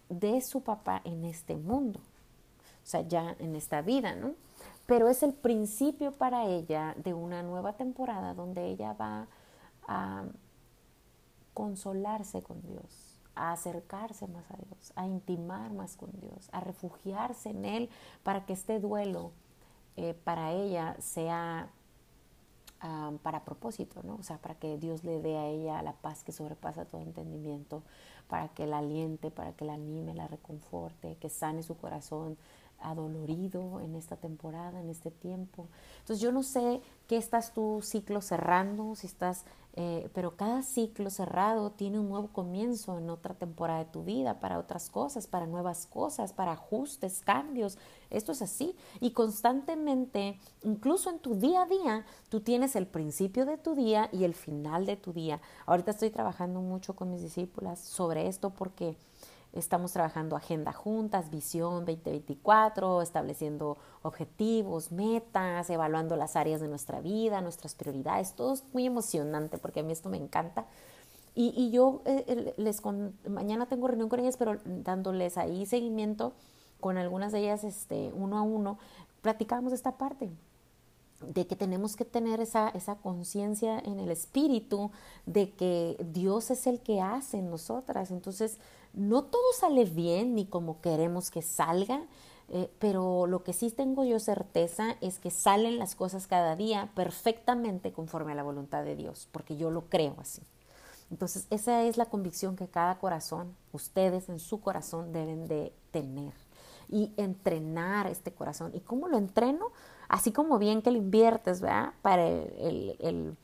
de 0.09 0.41
su 0.41 0.63
papá 0.63 1.01
en 1.05 1.25
este 1.25 1.57
mundo, 1.57 2.01
o 2.01 2.87
sea, 2.87 3.03
ya 3.03 3.37
en 3.39 3.57
esta 3.57 3.83
vida, 3.83 4.15
¿no? 4.15 4.35
Pero 4.87 5.09
es 5.09 5.23
el 5.23 5.35
principio 5.35 6.13
para 6.13 6.47
ella 6.47 6.95
de 6.97 7.13
una 7.13 7.43
nueva 7.43 7.75
temporada 7.75 8.33
donde 8.35 8.67
ella 8.67 8.95
va 8.95 9.27
a 9.87 10.25
consolarse 11.53 12.43
con 12.43 12.63
Dios, 12.63 13.21
a 13.35 13.53
acercarse 13.53 14.27
más 14.29 14.51
a 14.51 14.57
Dios, 14.57 14.93
a 14.97 15.07
intimar 15.07 15.73
más 15.73 15.97
con 15.97 16.11
Dios, 16.21 16.49
a 16.53 16.61
refugiarse 16.61 17.51
en 17.51 17.65
Él 17.65 17.91
para 18.23 18.47
que 18.47 18.55
este 18.55 18.81
duelo 18.81 19.33
eh, 19.97 20.15
para 20.25 20.53
ella 20.53 20.97
sea 21.01 21.69
para 23.23 23.45
propósito, 23.45 24.03
¿no? 24.05 24.17
O 24.17 24.23
sea, 24.23 24.39
para 24.39 24.55
que 24.55 24.79
Dios 24.79 25.05
le 25.05 25.21
dé 25.21 25.37
a 25.37 25.47
ella 25.47 25.83
la 25.83 25.95
paz 25.95 26.23
que 26.23 26.33
sobrepasa 26.33 26.85
todo 26.85 27.01
entendimiento, 27.01 27.83
para 28.29 28.49
que 28.49 28.67
la 28.67 28.79
aliente, 28.79 29.31
para 29.31 29.53
que 29.53 29.65
la 29.65 29.75
anime, 29.75 30.15
la 30.15 30.29
reconforte, 30.29 31.17
que 31.17 31.29
sane 31.29 31.63
su 31.63 31.77
corazón 31.77 32.37
adolorido 32.81 33.81
en 33.81 33.97
esta 33.97 34.17
temporada, 34.17 34.81
en 34.81 34.89
este 34.89 35.11
tiempo. 35.11 35.67
Entonces 36.01 36.21
yo 36.21 36.31
no 36.31 36.45
sé 36.45 36.81
qué 37.09 37.17
estás 37.17 37.53
tu 37.53 37.81
ciclo 37.83 38.21
cerrando, 38.21 38.95
si 38.95 39.09
estás 39.09 39.45
eh, 39.81 40.11
pero 40.13 40.35
cada 40.35 40.65
ciclo 40.65 41.09
cerrado 41.09 41.71
tiene 41.71 42.01
un 42.01 42.09
nuevo 42.09 42.27
comienzo 42.33 42.99
en 42.99 43.09
otra 43.11 43.35
temporada 43.35 43.79
de 43.79 43.85
tu 43.85 44.03
vida, 44.03 44.41
para 44.41 44.59
otras 44.59 44.91
cosas, 44.91 45.29
para 45.29 45.47
nuevas 45.47 45.87
cosas, 45.87 46.33
para 46.33 46.51
ajustes, 46.51 47.21
cambios. 47.25 47.79
Esto 48.11 48.33
es 48.33 48.43
así. 48.43 48.75
Y 49.01 49.11
constantemente, 49.11 50.39
incluso 50.63 51.11
en 51.11 51.19
tu 51.19 51.35
día 51.35 51.63
a 51.63 51.67
día, 51.67 52.07
tú 52.29 52.41
tienes 52.41 52.77
el 52.77 52.87
principio 52.87 53.47
de 53.47 53.59
tu 53.59 53.75
día 53.75 54.09
y 54.13 54.25
el 54.25 54.35
final 54.35 54.87
de 54.87 54.97
tu 54.97 55.13
día. 55.13 55.41
Ahorita 55.67 55.91
estoy 55.91 56.11
trabajando 56.11 56.61
mucho 56.61 56.95
con 56.95 57.11
mis 57.11 57.23
discípulas 57.23 57.79
sobre 57.79 58.29
esto 58.29 58.51
porque 58.51 58.97
Estamos 59.53 59.93
trabajando 59.93 60.37
agenda 60.37 60.73
juntas, 60.75 61.31
visión 61.31 61.87
2024, 61.87 63.01
estableciendo 63.01 63.79
objetivos, 64.03 64.93
metas, 64.93 65.71
evaluando 65.71 66.17
las 66.17 66.37
áreas 66.37 66.61
de 66.61 66.69
nuestra 66.69 67.01
vida, 67.01 67.41
nuestras 67.41 67.75
prioridades. 67.75 68.35
Todo 68.35 68.53
es 68.53 68.65
muy 68.75 68.85
emocionante 68.85 69.57
porque 69.57 69.81
a 69.81 69.83
mí 69.83 69.93
esto 69.93 70.11
me 70.11 70.19
encanta. 70.19 70.67
Y, 71.35 71.55
y 71.57 71.71
yo 71.71 72.03
eh, 72.05 72.53
les 72.59 72.83
mañana 73.27 73.67
tengo 73.67 73.89
reunión 73.89 74.11
con 74.11 74.21
ellas, 74.21 74.37
pero 74.37 74.59
dándoles 74.65 75.39
ahí 75.39 75.65
seguimiento 75.65 76.35
con 76.81 76.99
algunas 76.99 77.33
de 77.33 77.41
ellas 77.41 77.65
este, 77.65 78.13
uno 78.15 78.39
a 78.39 78.43
uno, 78.43 78.79
platicamos 79.21 79.73
esta 79.73 79.99
parte 79.99 80.31
de 81.21 81.47
que 81.47 81.57
tenemos 81.57 81.97
que 81.97 82.05
tener 82.05 82.41
esa, 82.41 82.69
esa 82.71 82.97
conciencia 82.97 83.79
en 83.81 83.99
el 83.99 84.11
espíritu 84.11 84.91
de 85.27 85.51
que 85.51 85.97
Dios 86.13 86.51
es 86.51 86.67
el 86.67 86.81
que 86.81 87.01
hace 87.01 87.39
en 87.39 87.51
nosotras. 87.51 88.11
Entonces, 88.11 88.59
no 88.93 89.25
todo 89.25 89.53
sale 89.59 89.85
bien 89.85 90.35
ni 90.35 90.47
como 90.47 90.81
queremos 90.81 91.31
que 91.31 91.43
salga, 91.43 92.03
eh, 92.51 92.71
pero 92.79 93.27
lo 93.27 93.43
que 93.43 93.53
sí 93.53 93.71
tengo 93.71 94.05
yo 94.05 94.21
certeza 94.21 94.97
es 95.01 95.19
que 95.19 95.31
salen 95.31 95.79
las 95.79 95.95
cosas 95.95 96.27
cada 96.27 96.57
día 96.57 96.91
perfectamente 96.95 97.93
conforme 97.93 98.33
a 98.33 98.37
la 98.37 98.43
voluntad 98.43 98.85
de 98.85 98.97
Dios, 98.97 99.29
porque 99.33 99.57
yo 99.57 99.71
lo 99.71 99.89
creo 99.89 100.15
así. 100.19 100.43
Entonces, 101.11 101.47
esa 101.51 101.83
es 101.85 101.97
la 101.97 102.07
convicción 102.07 102.55
que 102.55 102.69
cada 102.69 102.99
corazón, 102.99 103.57
ustedes 103.73 104.29
en 104.29 104.39
su 104.39 104.61
corazón 104.61 105.13
deben 105.13 105.49
de 105.49 105.73
tener 105.91 106.33
y 106.89 107.13
entrenar 107.17 108.07
este 108.07 108.33
corazón. 108.33 108.73
¿Y 108.75 108.81
cómo 108.81 109.09
lo 109.09 109.19
entreno? 109.19 109.67
Así 110.09 110.33
como 110.33 110.59
bien 110.59 110.83
que 110.83 110.91
lo 110.91 110.99
inviertes, 110.99 111.61
¿verdad? 111.61 111.93
Para 112.03 112.27
el, 112.27 112.97
el 113.01 113.37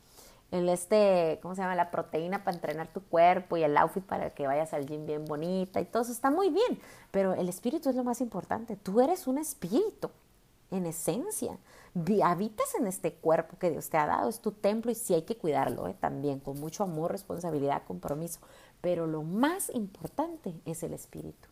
el 0.54 0.68
este, 0.68 1.40
¿cómo 1.42 1.56
se 1.56 1.62
llama? 1.62 1.74
La 1.74 1.90
proteína 1.90 2.44
para 2.44 2.54
entrenar 2.54 2.86
tu 2.86 3.02
cuerpo 3.02 3.56
y 3.56 3.64
el 3.64 3.76
outfit 3.76 4.04
para 4.04 4.30
que 4.30 4.46
vayas 4.46 4.72
al 4.72 4.86
gym 4.86 5.04
bien 5.04 5.24
bonita 5.24 5.80
y 5.80 5.84
todo 5.84 6.04
eso 6.04 6.12
está 6.12 6.30
muy 6.30 6.50
bien, 6.50 6.80
pero 7.10 7.34
el 7.34 7.48
espíritu 7.48 7.90
es 7.90 7.96
lo 7.96 8.04
más 8.04 8.20
importante. 8.20 8.76
Tú 8.76 9.00
eres 9.00 9.26
un 9.26 9.38
espíritu 9.38 10.10
en 10.70 10.86
esencia. 10.86 11.58
Habitas 12.22 12.74
en 12.76 12.86
este 12.86 13.14
cuerpo 13.14 13.58
que 13.58 13.70
Dios 13.70 13.90
te 13.90 13.96
ha 13.96 14.06
dado, 14.06 14.28
es 14.28 14.40
tu 14.40 14.52
templo 14.52 14.92
y 14.92 14.94
sí 14.94 15.14
hay 15.14 15.22
que 15.22 15.36
cuidarlo 15.36 15.88
¿eh? 15.88 15.96
también, 15.98 16.38
con 16.38 16.58
mucho 16.60 16.84
amor, 16.84 17.10
responsabilidad, 17.10 17.82
compromiso. 17.84 18.38
Pero 18.80 19.08
lo 19.08 19.22
más 19.22 19.70
importante 19.70 20.54
es 20.64 20.84
el 20.84 20.92
espíritu, 20.92 21.48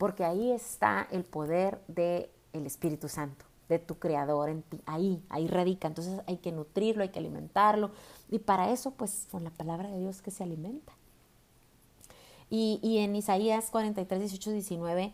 porque 0.00 0.24
ahí 0.24 0.50
está 0.50 1.06
el 1.10 1.24
poder 1.24 1.78
del 1.86 2.30
el 2.54 2.64
Espíritu 2.64 3.06
Santo 3.06 3.44
de 3.68 3.78
tu 3.78 3.98
creador 3.98 4.48
en 4.48 4.62
ti, 4.62 4.80
ahí, 4.86 5.22
ahí 5.28 5.46
radica. 5.46 5.88
Entonces 5.88 6.22
hay 6.26 6.38
que 6.38 6.52
nutrirlo, 6.52 7.02
hay 7.02 7.10
que 7.10 7.18
alimentarlo. 7.18 7.90
Y 8.30 8.38
para 8.38 8.70
eso, 8.70 8.92
pues, 8.92 9.28
con 9.30 9.44
la 9.44 9.50
palabra 9.50 9.90
de 9.90 9.98
Dios 10.00 10.22
que 10.22 10.30
se 10.30 10.42
alimenta. 10.42 10.94
Y, 12.48 12.80
y 12.82 12.98
en 12.98 13.14
Isaías 13.14 13.68
43, 13.70 14.20
18, 14.20 14.52
19, 14.52 15.12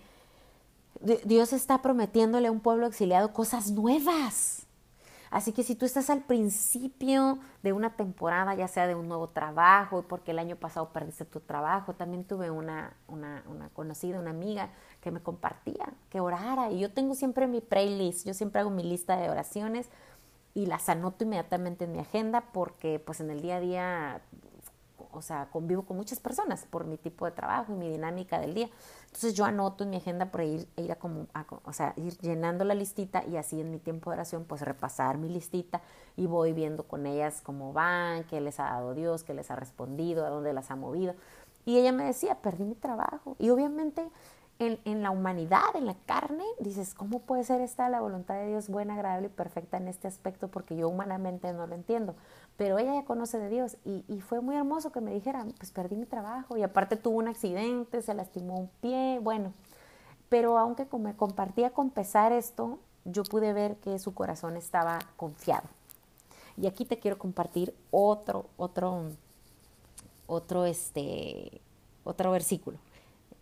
Dios 1.25 1.52
está 1.52 1.83
prometiéndole 1.83 2.47
a 2.47 2.52
un 2.52 2.61
pueblo 2.61 2.87
exiliado 2.87 3.33
cosas 3.33 3.73
nuevas. 3.73 4.65
Así 5.30 5.52
que 5.52 5.62
si 5.62 5.75
tú 5.75 5.85
estás 5.87 6.11
al 6.11 6.23
principio 6.23 7.38
de 7.62 7.73
una 7.73 7.97
temporada, 7.97 8.54
ya 8.54 8.68
sea 8.68 8.87
de 8.87 8.95
un 8.95 9.09
nuevo 9.09 9.28
trabajo, 9.28 10.02
porque 10.09 10.30
el 10.30 10.38
año 10.38 10.56
pasado 10.56 10.92
perdiste 10.92 11.25
tu 11.25 11.40
trabajo, 11.40 11.95
también 11.95 12.25
tuve 12.25 12.50
una, 12.50 12.95
una, 13.09 13.42
una 13.49 13.68
conocida, 13.71 14.21
una 14.21 14.30
amiga 14.30 14.71
que 15.00 15.11
me 15.11 15.21
compartía, 15.21 15.92
que 16.11 16.21
orara. 16.21 16.71
Y 16.71 16.80
yo 16.80 16.92
tengo 16.92 17.14
siempre 17.14 17.47
mi 17.47 17.61
playlist, 17.61 18.26
yo 18.26 18.35
siempre 18.35 18.61
hago 18.61 18.71
mi 18.71 18.83
lista 18.83 19.16
de 19.16 19.30
oraciones 19.30 19.88
y 20.54 20.66
las 20.66 20.88
anoto 20.88 21.25
inmediatamente 21.25 21.85
en 21.85 21.92
mi 21.92 21.99
agenda 21.99 22.40
porque 22.52 22.99
pues 22.99 23.21
en 23.21 23.30
el 23.30 23.42
día 23.42 23.56
a 23.56 23.61
día, 23.61 24.21
o 25.16 25.23
sea, 25.23 25.49
convivo 25.50 25.82
con 25.82 25.96
muchas 25.96 26.20
personas 26.20 26.66
por 26.66 26.85
mi 26.85 26.96
tipo 26.96 27.25
de 27.25 27.32
trabajo 27.32 27.73
y 27.73 27.76
mi 27.76 27.88
dinámica 27.90 28.38
del 28.38 28.54
día. 28.54 28.68
Entonces 29.06 29.35
yo 29.35 29.44
anoto 29.44 29.85
en 29.85 29.90
mi 29.90 29.96
agenda 29.96 30.30
por 30.30 30.42
ir, 30.42 30.68
ir 30.76 30.92
a 30.92 30.96
como, 30.96 31.26
o 31.64 31.73
sea, 31.73 31.94
ir 31.96 32.16
llenando 32.18 32.64
la 32.64 32.75
listita 32.75 33.25
y 33.26 33.37
así 33.37 33.61
en 33.61 33.70
mi 33.70 33.78
tiempo 33.78 34.11
de 34.11 34.16
oración 34.16 34.44
pues 34.44 34.62
repasar 34.62 35.18
mi 35.18 35.28
listita 35.28 35.80
y 36.16 36.26
voy 36.26 36.52
viendo 36.52 36.85
con 36.85 37.06
ellas 37.06 37.40
cómo 37.42 37.73
van, 37.73 38.25
qué 38.25 38.40
les 38.40 38.61
ha 38.61 38.64
dado 38.64 38.94
Dios, 38.94 39.25
qué 39.25 39.35
les 39.35 39.50
ha 39.50 39.56
respondido, 39.56 40.26
a 40.26 40.28
dónde 40.28 40.52
las 40.52 40.70
ha 40.70 40.76
movido. 40.76 41.14
Y 41.64 41.78
ella 41.78 41.92
me 41.92 42.04
decía, 42.04 42.37
perdí 42.37 42.64
mi 42.64 42.76
trabajo. 42.76 43.35
Y 43.38 43.50
obviamente 43.50 44.08
en, 44.58 45.02
la 45.02 45.11
humanidad, 45.11 45.75
en 45.75 45.87
la 45.87 45.94
carne, 46.06 46.44
dices, 46.61 46.94
¿cómo 46.94 47.20
puede 47.20 47.44
ser 47.44 47.61
esta 47.61 47.88
la 47.90 48.00
voluntad 48.00 48.37
de 48.37 48.49
Dios 48.49 48.68
buena, 48.68 48.94
agradable 48.94 49.26
y 49.26 49.30
perfecta 49.30 49.76
en 49.76 49.88
este 49.88 50.08
aspecto? 50.08 50.49
Porque 50.49 50.76
yo 50.76 50.88
humanamente 50.88 51.52
no 51.52 51.66
lo 51.66 51.75
entiendo. 51.75 52.14
Pero 52.56 52.78
ella 52.78 52.94
ya 52.94 53.04
conoce 53.04 53.38
de 53.38 53.50
Dios 53.50 53.76
y, 53.84 54.20
fue 54.20 54.40
muy 54.40 54.56
hermoso 54.56 54.90
que 54.90 55.02
me 55.02 55.12
dijera, 55.12 55.46
pues 55.58 55.70
perdí 55.72 55.96
mi 55.96 56.06
trabajo 56.06 56.56
y 56.56 56.62
aparte 56.62 56.96
tuvo 56.96 57.18
un 57.18 57.28
accidente, 57.28 58.00
se 58.00 58.14
lastimó 58.14 58.58
un 58.58 58.70
pie, 58.80 59.18
bueno. 59.20 59.52
Pero 60.30 60.58
aunque 60.58 60.86
me 60.98 61.14
compartía 61.14 61.70
con 61.70 61.90
pesar 61.90 62.32
esto, 62.32 62.78
yo 63.04 63.25
pude 63.25 63.52
ver 63.52 63.76
que 63.76 63.98
su 63.98 64.14
corazón 64.14 64.56
estaba 64.56 64.98
confiado. 65.16 65.68
Y 66.56 66.66
aquí 66.66 66.86
te 66.86 66.98
quiero 66.98 67.18
compartir 67.18 67.75
otro, 67.90 68.46
otro, 68.56 69.10
otro, 70.26 70.64
este, 70.64 71.60
otro 72.04 72.30
versículo 72.30 72.78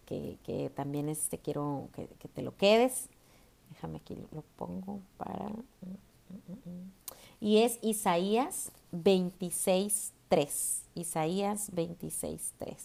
que, 0.07 0.71
también 0.75 1.09
este, 1.09 1.39
quiero 1.39 1.89
que, 1.95 2.07
que, 2.19 2.29
te 2.29 2.43
lo 2.43 2.57
quedes. 2.57 3.09
Déjame 3.71 3.99
aquí 3.99 4.17
lo 4.33 4.43
pongo 4.57 5.01
para... 5.17 5.51
Y 7.41 7.63
es 7.63 7.79
Isaías 7.83 8.73
26.3. 8.95 10.83
Isaías 10.95 11.73
26.3. 11.73 12.77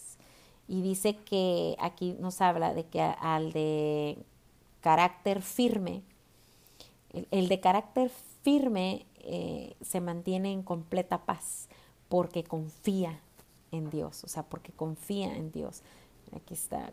Y 0.68 0.82
dice 0.82 1.16
que 1.16 1.76
aquí 1.80 2.16
nos 2.18 2.40
habla 2.40 2.74
de 2.74 2.84
que 2.84 3.00
al 3.00 3.52
de 3.52 4.18
carácter 4.80 5.42
firme, 5.42 6.02
el, 7.30 7.48
de 7.48 7.60
carácter 7.60 8.10
firme 8.42 9.06
eh, 9.18 9.74
se 9.80 10.00
mantiene 10.00 10.52
en 10.52 10.62
completa 10.62 11.24
paz 11.24 11.68
porque 12.08 12.44
confía 12.44 13.20
en 13.72 13.90
Dios, 13.90 14.24
o 14.24 14.28
sea, 14.28 14.44
porque 14.44 14.72
confía 14.72 15.36
en 15.36 15.52
Dios. 15.52 15.82
Aquí 16.34 16.54
está, 16.54 16.92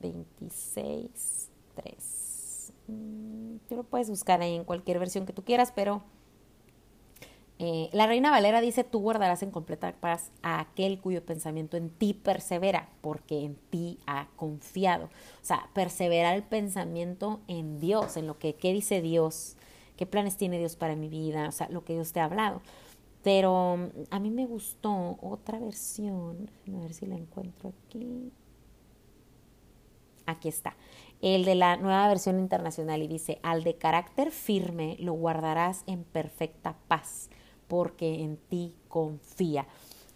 26, 0.00 1.48
3. 1.74 2.72
Mm, 2.88 3.56
tú 3.68 3.76
lo 3.76 3.82
puedes 3.84 4.08
buscar 4.08 4.40
ahí 4.40 4.54
en 4.54 4.64
cualquier 4.64 4.98
versión 4.98 5.26
que 5.26 5.32
tú 5.32 5.42
quieras, 5.42 5.72
pero 5.74 6.02
eh, 7.62 7.90
la 7.92 8.06
Reina 8.06 8.30
Valera 8.30 8.62
dice, 8.62 8.84
tú 8.84 9.00
guardarás 9.00 9.42
en 9.42 9.50
completa 9.50 9.92
paz 9.92 10.30
a 10.40 10.60
aquel 10.60 10.98
cuyo 10.98 11.22
pensamiento 11.22 11.76
en 11.76 11.90
ti 11.90 12.14
persevera, 12.14 12.88
porque 13.02 13.44
en 13.44 13.56
ti 13.68 13.98
ha 14.06 14.28
confiado. 14.36 15.10
O 15.42 15.44
sea, 15.44 15.68
persevera 15.74 16.34
el 16.34 16.42
pensamiento 16.42 17.40
en 17.48 17.78
Dios, 17.78 18.16
en 18.16 18.26
lo 18.26 18.38
que 18.38 18.54
¿qué 18.54 18.72
dice 18.72 19.02
Dios, 19.02 19.58
qué 19.98 20.06
planes 20.06 20.38
tiene 20.38 20.58
Dios 20.58 20.76
para 20.76 20.96
mi 20.96 21.10
vida, 21.10 21.48
o 21.48 21.52
sea, 21.52 21.68
lo 21.68 21.84
que 21.84 21.92
Dios 21.92 22.14
te 22.14 22.20
ha 22.20 22.24
hablado. 22.24 22.62
Pero 23.22 23.76
mm, 23.76 24.04
a 24.10 24.18
mí 24.20 24.30
me 24.30 24.46
gustó 24.46 25.18
otra 25.20 25.58
versión, 25.58 26.50
a 26.66 26.80
ver 26.80 26.94
si 26.94 27.04
la 27.04 27.16
encuentro 27.16 27.74
aquí. 27.88 28.32
Aquí 30.24 30.48
está. 30.48 30.76
El 31.20 31.44
de 31.44 31.56
la 31.56 31.76
nueva 31.76 32.08
versión 32.08 32.38
internacional 32.38 33.02
y 33.02 33.06
dice, 33.06 33.38
al 33.42 33.64
de 33.64 33.76
carácter 33.76 34.30
firme 34.30 34.96
lo 34.98 35.12
guardarás 35.12 35.84
en 35.86 36.04
perfecta 36.04 36.78
paz 36.88 37.28
porque 37.70 38.22
en 38.24 38.36
ti 38.36 38.74
confía. 38.88 39.64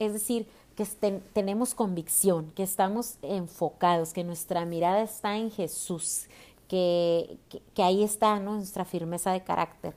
Es 0.01 0.13
decir, 0.13 0.49
que 0.75 0.85
tenemos 1.33 1.73
convicción, 1.73 2.51
que 2.51 2.65
estamos 2.65 3.17
enfocados, 3.23 4.13
que 4.13 4.25
nuestra 4.25 4.65
mirada 4.65 5.03
está 5.03 5.37
en 5.37 5.53
Jesús, 5.53 6.27
que, 6.67 7.39
que, 7.75 7.83
ahí 7.85 8.03
está 8.03 8.41
nuestra 8.41 8.85
firmeza 8.85 9.31
de 9.31 9.45
carácter 9.45 9.95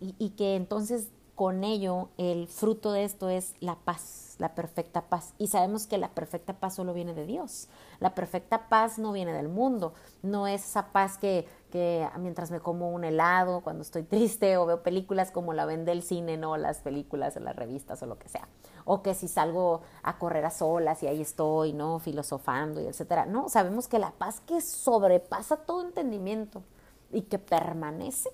y, 0.00 0.14
y 0.20 0.30
que 0.30 0.54
entonces 0.54 1.08
con 1.34 1.64
ello 1.64 2.10
el 2.16 2.46
fruto 2.46 2.92
de 2.92 3.02
esto 3.02 3.28
es 3.28 3.54
la 3.58 3.74
paz, 3.74 4.36
la 4.38 4.54
perfecta 4.54 5.02
paz. 5.02 5.34
Y 5.38 5.48
sabemos 5.48 5.88
que 5.88 5.98
la 5.98 6.10
perfecta 6.10 6.52
paz 6.52 6.76
solo 6.76 6.94
viene 6.94 7.12
de 7.12 7.26
Dios. 7.26 7.66
La 7.98 8.14
perfecta 8.14 8.68
paz 8.68 9.00
no 9.00 9.10
viene 9.10 9.32
del 9.32 9.48
mundo, 9.48 9.94
no 10.22 10.46
es 10.46 10.64
esa 10.64 10.92
paz 10.92 11.18
que, 11.18 11.48
que 11.74 12.08
mientras 12.20 12.52
me 12.52 12.60
como 12.60 12.92
un 12.92 13.02
helado, 13.02 13.62
cuando 13.62 13.82
estoy 13.82 14.02
triste 14.04 14.56
o 14.58 14.64
veo 14.64 14.84
películas 14.84 15.32
como 15.32 15.52
la 15.54 15.66
ven 15.66 15.84
del 15.84 16.04
cine, 16.04 16.36
no 16.36 16.56
las 16.56 16.78
películas 16.78 17.36
o 17.36 17.40
las 17.40 17.56
revistas 17.56 18.00
o 18.04 18.06
lo 18.06 18.16
que 18.16 18.28
sea. 18.28 18.46
O 18.84 19.02
que 19.02 19.12
si 19.12 19.26
salgo 19.26 19.82
a 20.04 20.16
correr 20.18 20.44
a 20.44 20.50
solas 20.50 21.02
y 21.02 21.08
ahí 21.08 21.20
estoy, 21.20 21.72
¿no? 21.72 21.98
Filosofando 21.98 22.80
y 22.80 22.86
etcétera. 22.86 23.26
No, 23.26 23.48
sabemos 23.48 23.88
que 23.88 23.98
la 23.98 24.12
paz 24.12 24.38
que 24.38 24.60
sobrepasa 24.60 25.56
todo 25.56 25.82
entendimiento 25.82 26.62
y 27.10 27.22
que 27.22 27.40
permanece 27.40 28.30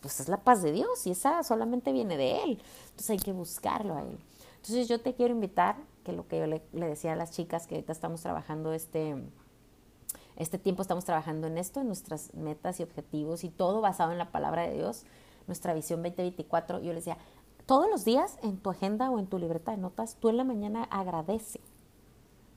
pues 0.00 0.20
es 0.20 0.28
la 0.28 0.36
paz 0.36 0.62
de 0.62 0.70
Dios 0.70 1.06
y 1.06 1.12
esa 1.12 1.42
solamente 1.42 1.92
viene 1.92 2.18
de 2.18 2.42
Él. 2.42 2.62
Entonces 2.90 3.10
hay 3.10 3.18
que 3.18 3.32
buscarlo 3.32 3.94
a 3.94 4.02
Él. 4.02 4.18
Entonces 4.56 4.86
yo 4.86 5.00
te 5.00 5.14
quiero 5.14 5.32
invitar, 5.32 5.76
que 6.04 6.12
lo 6.12 6.28
que 6.28 6.38
yo 6.38 6.46
le, 6.46 6.62
decía 6.72 7.14
a 7.14 7.16
las 7.16 7.30
chicas, 7.30 7.66
que 7.66 7.76
ahorita 7.76 7.92
estamos 7.92 8.20
trabajando 8.20 8.72
este, 8.74 9.16
este 10.42 10.58
tiempo, 10.58 10.82
estamos 10.82 11.04
trabajando 11.04 11.46
en 11.46 11.58
esto, 11.58 11.80
en 11.80 11.86
nuestras 11.86 12.34
metas 12.34 12.80
y 12.80 12.82
objetivos 12.82 13.44
y 13.44 13.48
todo 13.48 13.80
basado 13.80 14.12
en 14.12 14.18
la 14.18 14.30
palabra 14.30 14.62
de 14.62 14.74
Dios, 14.74 15.04
nuestra 15.46 15.74
visión 15.74 16.02
2024. 16.02 16.80
Yo 16.80 16.92
les 16.92 17.04
decía, 17.04 17.18
todos 17.66 17.88
los 17.88 18.04
días 18.04 18.38
en 18.42 18.58
tu 18.58 18.70
agenda 18.70 19.10
o 19.10 19.18
en 19.18 19.26
tu 19.26 19.38
libreta 19.38 19.70
de 19.70 19.78
notas, 19.78 20.16
tú 20.16 20.28
en 20.28 20.36
la 20.36 20.44
mañana 20.44 20.84
agradece. 20.84 21.60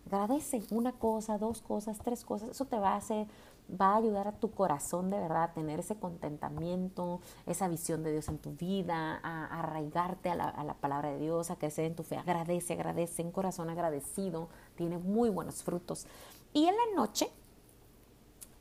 Agradece 0.07 0.63
una 0.69 0.91
cosa, 0.91 1.37
dos 1.37 1.61
cosas, 1.61 1.97
tres 2.03 2.25
cosas. 2.25 2.49
Eso 2.49 2.65
te 2.65 2.77
va 2.77 2.91
a 2.91 2.97
hacer 2.97 3.27
va 3.69 3.93
a 3.93 3.97
ayudar 3.97 4.27
a 4.27 4.31
tu 4.33 4.51
corazón 4.51 5.09
de 5.09 5.19
verdad 5.19 5.43
a 5.43 5.53
tener 5.53 5.79
ese 5.79 5.95
contentamiento, 5.95 7.21
esa 7.45 7.67
visión 7.67 8.03
de 8.03 8.11
Dios 8.11 8.27
en 8.29 8.37
tu 8.37 8.51
vida, 8.51 9.19
a, 9.23 9.59
arraigarte 9.59 10.29
a 10.29 10.35
la, 10.35 10.73
palabra 10.79 11.11
de 11.11 11.19
Dios, 11.19 11.51
a 11.51 11.55
crecer 11.55 11.85
en 11.85 11.95
tu 11.95 12.03
fe. 12.03 12.17
Agradece, 12.17 12.73
agradece, 12.73 13.23
un 13.23 13.31
corazón 13.31 13.69
agradecido, 13.69 14.49
tiene 14.75 14.97
muy 14.97 15.29
buenos 15.29 15.63
frutos. 15.63 16.05
Y 16.53 16.65
en 16.67 16.75
la 16.75 16.95
noche, 16.95 17.29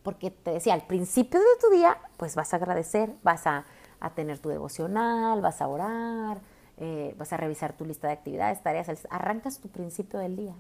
porque 0.05 0.31
te 0.31 0.53
decía, 0.53 0.75
al 0.75 0.87
principio 0.87 1.40
de 1.40 1.47
tu 1.61 1.75
día, 1.75 1.99
pues 2.19 2.37
vas 2.37 2.53
a 2.53 2.57
agradecer, 2.57 3.12
vas 3.25 3.47
a, 3.47 3.64
tener 4.14 4.38
tu 4.38 4.51
devocional, 4.51 5.40
vas 5.40 5.62
a 5.62 5.67
orar, 5.67 6.38
eh, 6.77 7.14
vas 7.17 7.33
a 7.33 7.38
revisar 7.38 7.75
tu 7.75 7.87
lista 7.87 8.07
de 8.07 8.12
actividades, 8.12 8.62
tareas, 8.62 9.07
arrancas 9.09 9.61
tu 9.61 9.69
principio 9.69 10.19
del 10.19 10.37
día. 10.37 10.55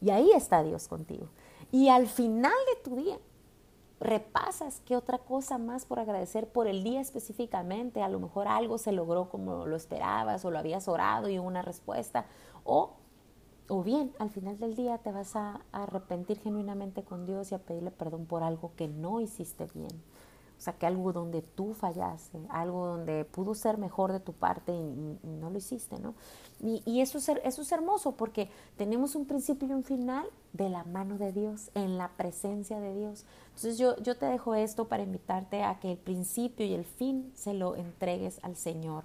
Y 0.00 0.08
ahí 0.08 0.32
está 0.32 0.62
Dios 0.62 0.88
contigo. 0.88 1.28
Y 1.70 1.90
al 1.90 2.06
final 2.06 2.54
de 2.74 2.82
tu 2.82 2.96
día, 2.96 3.18
repasas 4.00 4.80
qué 4.86 4.96
otra 4.96 5.18
cosa 5.18 5.58
más 5.58 5.84
por 5.84 5.98
agradecer 5.98 6.48
por 6.48 6.66
el 6.66 6.82
día 6.82 7.02
específicamente. 7.02 8.02
A 8.02 8.08
lo 8.08 8.18
mejor 8.18 8.48
algo 8.48 8.78
se 8.78 8.92
logró 8.92 9.28
como 9.28 9.66
lo 9.66 9.76
esperabas 9.76 10.42
o 10.46 10.50
lo 10.50 10.58
habías 10.58 10.88
orado 10.88 11.28
y 11.28 11.38
una 11.38 11.60
respuesta. 11.60 12.24
O, 12.64 12.94
o 13.70 13.82
bien, 13.82 14.12
al 14.18 14.30
final 14.30 14.58
del 14.58 14.74
día 14.74 14.98
te 14.98 15.12
vas 15.12 15.36
a 15.36 15.60
arrepentir 15.72 16.40
genuinamente 16.40 17.04
con 17.04 17.24
Dios 17.24 17.52
y 17.52 17.54
a 17.54 17.58
pedirle 17.58 17.90
perdón 17.90 18.26
por 18.26 18.42
algo 18.42 18.72
que 18.76 18.88
no 18.88 19.20
hiciste 19.20 19.66
bien. 19.74 20.02
O 20.58 20.62
sea, 20.62 20.74
que 20.74 20.84
algo 20.84 21.10
donde 21.14 21.40
tú 21.40 21.72
fallaste, 21.72 22.38
algo 22.50 22.84
donde 22.84 23.24
pudo 23.24 23.54
ser 23.54 23.78
mejor 23.78 24.12
de 24.12 24.20
tu 24.20 24.34
parte 24.34 24.72
y, 24.72 25.18
no 25.22 25.48
lo 25.48 25.56
hiciste, 25.56 25.98
¿no? 25.98 26.14
Y, 26.60 27.00
eso, 27.00 27.16
es, 27.16 27.72
hermoso 27.72 28.12
porque 28.12 28.50
tenemos 28.76 29.14
un 29.14 29.24
principio 29.24 29.68
y 29.68 29.72
un 29.72 29.84
final 29.84 30.26
de 30.52 30.68
la 30.68 30.84
mano 30.84 31.16
de 31.16 31.32
Dios, 31.32 31.70
en 31.74 31.96
la 31.96 32.10
presencia 32.10 32.78
de 32.78 32.94
Dios. 32.94 33.24
Entonces 33.54 33.78
yo 33.78 34.16
te 34.18 34.26
dejo 34.26 34.54
esto 34.54 34.86
para 34.86 35.02
invitarte 35.02 35.62
a 35.62 35.80
que 35.80 35.92
el 35.92 35.98
principio 35.98 36.66
y 36.66 36.74
el 36.74 36.84
fin 36.84 37.32
se 37.34 37.54
lo 37.54 37.74
entregues 37.74 38.38
al 38.42 38.54
Señor 38.56 39.04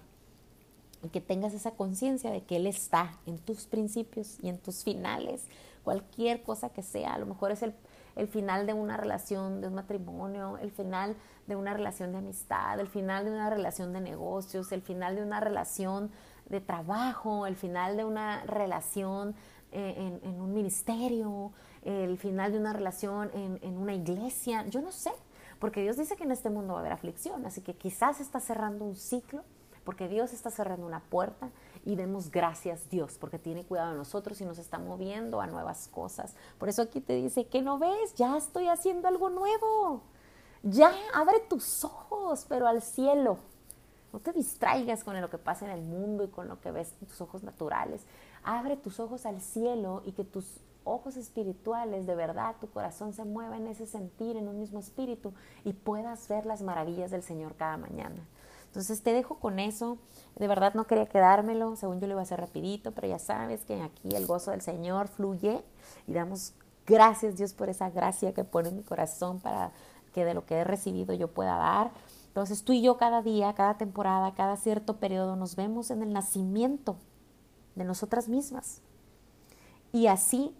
que 1.09 1.21
tengas 1.21 1.53
esa 1.53 1.71
conciencia 1.71 2.31
de 2.31 2.43
que 2.43 2.57
Él 2.57 2.67
está 2.67 3.17
en 3.25 3.37
tus 3.37 3.65
principios 3.65 4.37
y 4.41 4.49
en 4.49 4.57
tus 4.57 4.83
finales, 4.83 5.45
cualquier 5.83 6.41
cosa 6.43 6.69
que 6.69 6.81
sea, 6.81 7.13
a 7.13 7.17
lo 7.19 7.25
mejor 7.25 7.51
es 7.51 7.61
el, 7.61 7.73
el 8.15 8.27
final 8.27 8.65
de 8.65 8.73
una 8.73 8.97
relación, 8.97 9.61
de 9.61 9.67
un 9.67 9.75
matrimonio, 9.75 10.57
el 10.57 10.71
final 10.71 11.15
de 11.47 11.55
una 11.55 11.73
relación 11.73 12.11
de 12.11 12.19
amistad, 12.19 12.79
el 12.79 12.87
final 12.87 13.25
de 13.25 13.31
una 13.31 13.49
relación 13.49 13.93
de 13.93 14.01
negocios, 14.01 14.71
el 14.71 14.81
final 14.81 15.15
de 15.15 15.23
una 15.23 15.39
relación 15.39 16.11
de 16.49 16.61
trabajo, 16.61 17.45
el 17.45 17.55
final 17.55 17.97
de 17.97 18.05
una 18.05 18.43
relación 18.45 19.35
eh, 19.71 20.19
en, 20.23 20.41
un 20.41 20.53
ministerio, 20.53 21.51
el 21.83 22.17
final 22.17 22.51
de 22.51 22.59
una 22.59 22.73
relación 22.73 23.29
en, 23.33 23.59
en, 23.61 23.77
una 23.77 23.93
iglesia, 23.93 24.65
yo 24.67 24.81
no 24.81 24.91
sé, 24.91 25.11
porque 25.59 25.81
Dios 25.81 25.97
dice 25.97 26.15
que 26.15 26.23
en 26.23 26.31
este 26.31 26.49
mundo 26.49 26.73
va 26.73 26.79
a 26.79 26.81
haber 26.81 26.93
aflicción, 26.93 27.45
así 27.45 27.61
que 27.61 27.75
quizás 27.75 28.21
está 28.21 28.39
cerrando 28.39 28.85
un 28.85 28.95
ciclo, 28.95 29.43
porque 29.85 30.07
Dios 30.09 30.33
está 30.33 30.49
cerrando 30.49 30.85
una 30.85 30.99
puerta 30.99 31.49
y 31.85 31.95
demos 31.95 32.31
gracias 32.31 32.89
Dios, 32.89 33.17
porque 33.19 33.39
tiene 33.39 33.63
cuidado 33.63 33.91
de 33.91 33.97
nosotros 33.97 34.41
y 34.41 34.45
nos 34.45 34.57
está 34.57 34.79
moviendo 34.79 35.39
a 35.39 35.47
nuevas 35.47 35.87
cosas. 35.87 36.35
Por 36.57 36.67
eso 36.67 36.81
aquí 36.81 36.99
te 36.99 37.13
dice, 37.13 37.47
que 37.47 37.61
no 37.61 37.79
ves? 37.79 38.15
Ya 38.15 38.35
estoy 38.35 38.67
haciendo 38.67 39.07
algo 39.07 39.29
nuevo. 39.29 40.01
Ya, 40.63 40.91
abre 41.13 41.39
tus 41.41 41.85
ojos, 41.85 42.45
pero 42.49 42.67
al 42.67 42.81
cielo. 42.81 43.37
No 44.11 44.19
te 44.19 44.33
distraigas 44.33 45.03
con 45.03 45.19
lo 45.19 45.29
que 45.29 45.37
pasa 45.37 45.65
en 45.65 45.71
el 45.71 45.81
mundo 45.81 46.23
y 46.23 46.29
con 46.29 46.47
lo 46.47 46.59
que 46.59 46.71
ves 46.71 46.93
en 47.01 47.07
tus 47.07 47.21
ojos 47.21 47.43
naturales. 47.43 48.05
Abre 48.43 48.77
tus 48.77 48.99
ojos 48.99 49.25
al 49.25 49.41
cielo 49.41 50.01
y 50.05 50.13
que 50.13 50.23
tus 50.23 50.59
ojos 50.85 51.17
espirituales, 51.17 52.05
de 52.07 52.15
verdad, 52.15 52.55
tu 52.61 52.69
corazón 52.69 53.11
se 53.13 53.25
mueva 53.25 53.57
en 53.57 53.67
ese 53.67 53.85
sentir, 53.85 54.37
en 54.37 54.47
un 54.47 54.59
mismo 54.59 54.79
espíritu 54.79 55.33
y 55.65 55.73
puedas 55.73 56.27
ver 56.29 56.45
las 56.45 56.61
maravillas 56.61 57.11
del 57.11 57.23
Señor 57.23 57.55
cada 57.55 57.77
mañana. 57.77 58.25
Entonces 58.75 59.01
te 59.03 59.13
dejo 59.13 59.35
con 59.35 59.57
eso. 59.59 59.97
De 60.35 60.49
verdad 60.49 60.73
no 60.73 60.85
quería 60.85 61.05
quedármelo, 61.05 61.77
según 61.77 62.01
yo 62.01 62.07
lo 62.07 62.13
iba 62.13 62.19
a 62.19 62.23
hacer 62.23 62.41
rapidito, 62.41 62.91
pero 62.91 63.07
ya 63.07 63.19
sabes 63.19 63.63
que 63.63 63.81
aquí 63.81 64.13
el 64.13 64.25
gozo 64.25 64.51
del 64.51 64.59
Señor 64.59 65.07
fluye 65.07 65.63
y 66.07 66.11
damos 66.11 66.53
gracias 66.85 67.37
Dios 67.37 67.53
por 67.53 67.69
esa 67.69 67.89
gracia 67.89 68.33
que 68.33 68.43
pone 68.43 68.67
en 68.67 68.75
mi 68.75 68.83
corazón 68.83 69.39
para 69.39 69.71
que 70.13 70.25
de 70.25 70.33
lo 70.33 70.45
que 70.45 70.55
he 70.55 70.63
recibido 70.65 71.13
yo 71.13 71.29
pueda 71.29 71.55
dar. 71.55 71.91
Entonces 72.27 72.65
tú 72.65 72.73
y 72.73 72.81
yo 72.81 72.97
cada 72.97 73.21
día, 73.21 73.53
cada 73.53 73.77
temporada, 73.77 74.33
cada 74.33 74.57
cierto 74.57 74.97
periodo 74.97 75.37
nos 75.37 75.55
vemos 75.55 75.89
en 75.89 76.03
el 76.03 76.11
nacimiento 76.11 76.97
de 77.75 77.85
nosotras 77.85 78.27
mismas. 78.27 78.81
Y 79.93 80.07
así 80.07 80.53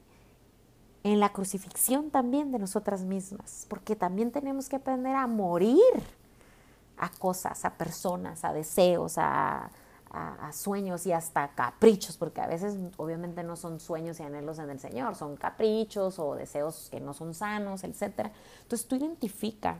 en 1.04 1.20
la 1.20 1.34
crucifixión 1.34 2.12
también 2.12 2.54
de 2.54 2.60
nosotras 2.60 3.04
mismas, 3.04 3.66
porque 3.68 3.98
también 3.98 4.32
tenemos 4.32 4.70
que 4.70 4.78
aprender 4.78 5.18
a 5.18 5.28
morir 5.28 5.84
a 6.98 7.10
cosas, 7.10 7.66
a 7.66 7.78
personas, 7.78 8.44
a 8.44 8.54
deseos, 8.54 9.16
a, 9.18 9.70
sueños 10.54 11.06
y 11.06 11.12
hasta 11.12 11.50
caprichos, 11.56 12.16
porque 12.16 12.40
a 12.40 12.48
veces 12.48 12.78
obviamente 12.96 13.44
no 13.44 13.58
son 13.58 13.82
sueños 13.82 14.18
y 14.22 14.24
anhelos 14.24 14.60
en 14.60 14.70
el 14.70 14.80
Señor, 14.80 15.16
son 15.16 15.36
caprichos 15.36 16.20
o 16.20 16.36
deseos 16.36 16.88
que 16.90 17.02
no 17.02 17.14
son 17.14 17.34
sanos, 17.34 17.84
etc. 17.84 18.32
Entonces 18.62 18.88
tú 18.88 18.96
identifica 18.96 19.78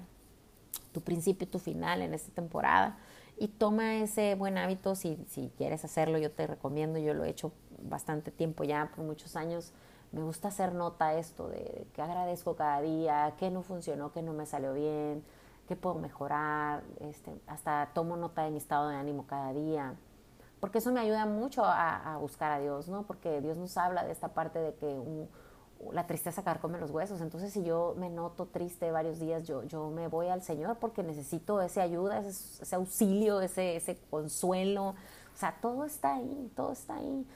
tu 0.92 1.00
principio 1.00 1.48
y 1.48 1.50
tu 1.50 1.60
final 1.60 2.02
en 2.02 2.14
esta 2.14 2.34
temporada 2.34 2.98
y 3.38 3.48
toma 3.48 3.96
ese 3.96 4.36
buen 4.36 4.58
hábito 4.58 4.96
si, 4.96 5.18
si 5.30 5.54
quieres 5.58 5.86
hacerlo, 5.86 6.18
yo 6.18 6.32
te 6.32 6.48
recomiendo, 6.48 7.00
yo 7.00 7.14
lo 7.14 7.24
he 7.24 7.30
hecho 7.30 7.54
bastante 7.82 8.32
tiempo 8.32 8.66
ya, 8.66 8.92
por 8.94 9.06
muchos 9.06 9.38
años, 9.38 9.72
me 10.12 10.22
gusta 10.22 10.48
hacer 10.48 10.74
nota 10.74 11.16
esto 11.16 11.50
de 11.50 11.88
que 11.94 12.02
agradezco 12.02 12.56
cada 12.56 12.82
día, 12.82 13.34
qué 13.38 13.52
no 13.52 13.64
funcionó, 13.64 14.12
qué 14.12 14.22
no 14.22 14.34
me 14.34 14.46
salió 14.46 14.74
bien, 14.74 15.24
qué 15.68 15.76
puedo 15.76 15.96
mejorar, 15.96 16.84
este, 17.00 17.32
hasta 17.48 17.90
tomo 17.94 18.18
nota 18.18 18.44
de 18.44 18.52
mi 18.52 18.58
estado 18.58 18.90
de 18.90 18.96
ánimo 18.96 19.26
cada 19.28 19.54
día, 19.54 19.96
porque 20.60 20.80
eso 20.80 20.92
me 20.92 21.00
ayuda 21.00 21.26
mucho 21.26 21.64
a, 21.66 22.18
buscar 22.20 22.52
a 22.52 22.60
Dios, 22.60 22.88
¿no? 22.88 23.04
Porque 23.04 23.42
Dios 23.42 23.58
nos 23.58 23.78
habla 23.78 24.04
de 24.04 24.12
esta 24.12 24.30
parte 24.30 24.60
de 24.60 24.74
que 24.76 25.28
la 25.92 26.08
tristeza 26.08 26.44
carcome 26.44 26.80
los 26.80 26.92
huesos, 26.92 27.22
entonces 27.22 27.52
si 27.52 27.64
yo 27.64 27.96
me 27.98 28.10
noto 28.10 28.48
triste 28.48 28.92
varios 28.92 29.20
días, 29.20 29.46
yo, 29.48 29.64
yo 29.64 29.90
me 29.90 30.08
voy 30.08 30.28
al 30.28 30.42
Señor 30.42 30.78
porque 30.80 31.04
necesito 31.04 31.62
esa 31.62 31.82
ayuda, 31.82 32.20
ese, 32.20 32.76
auxilio, 32.76 33.42
ese, 33.42 33.76
ese 33.76 34.00
consuelo, 34.10 34.90
o 34.90 35.38
sea, 35.38 35.58
todo 35.62 35.86
está 35.86 36.16
ahí, 36.16 36.52
todo 36.56 36.72
está 36.72 36.96
ahí. 36.96 37.28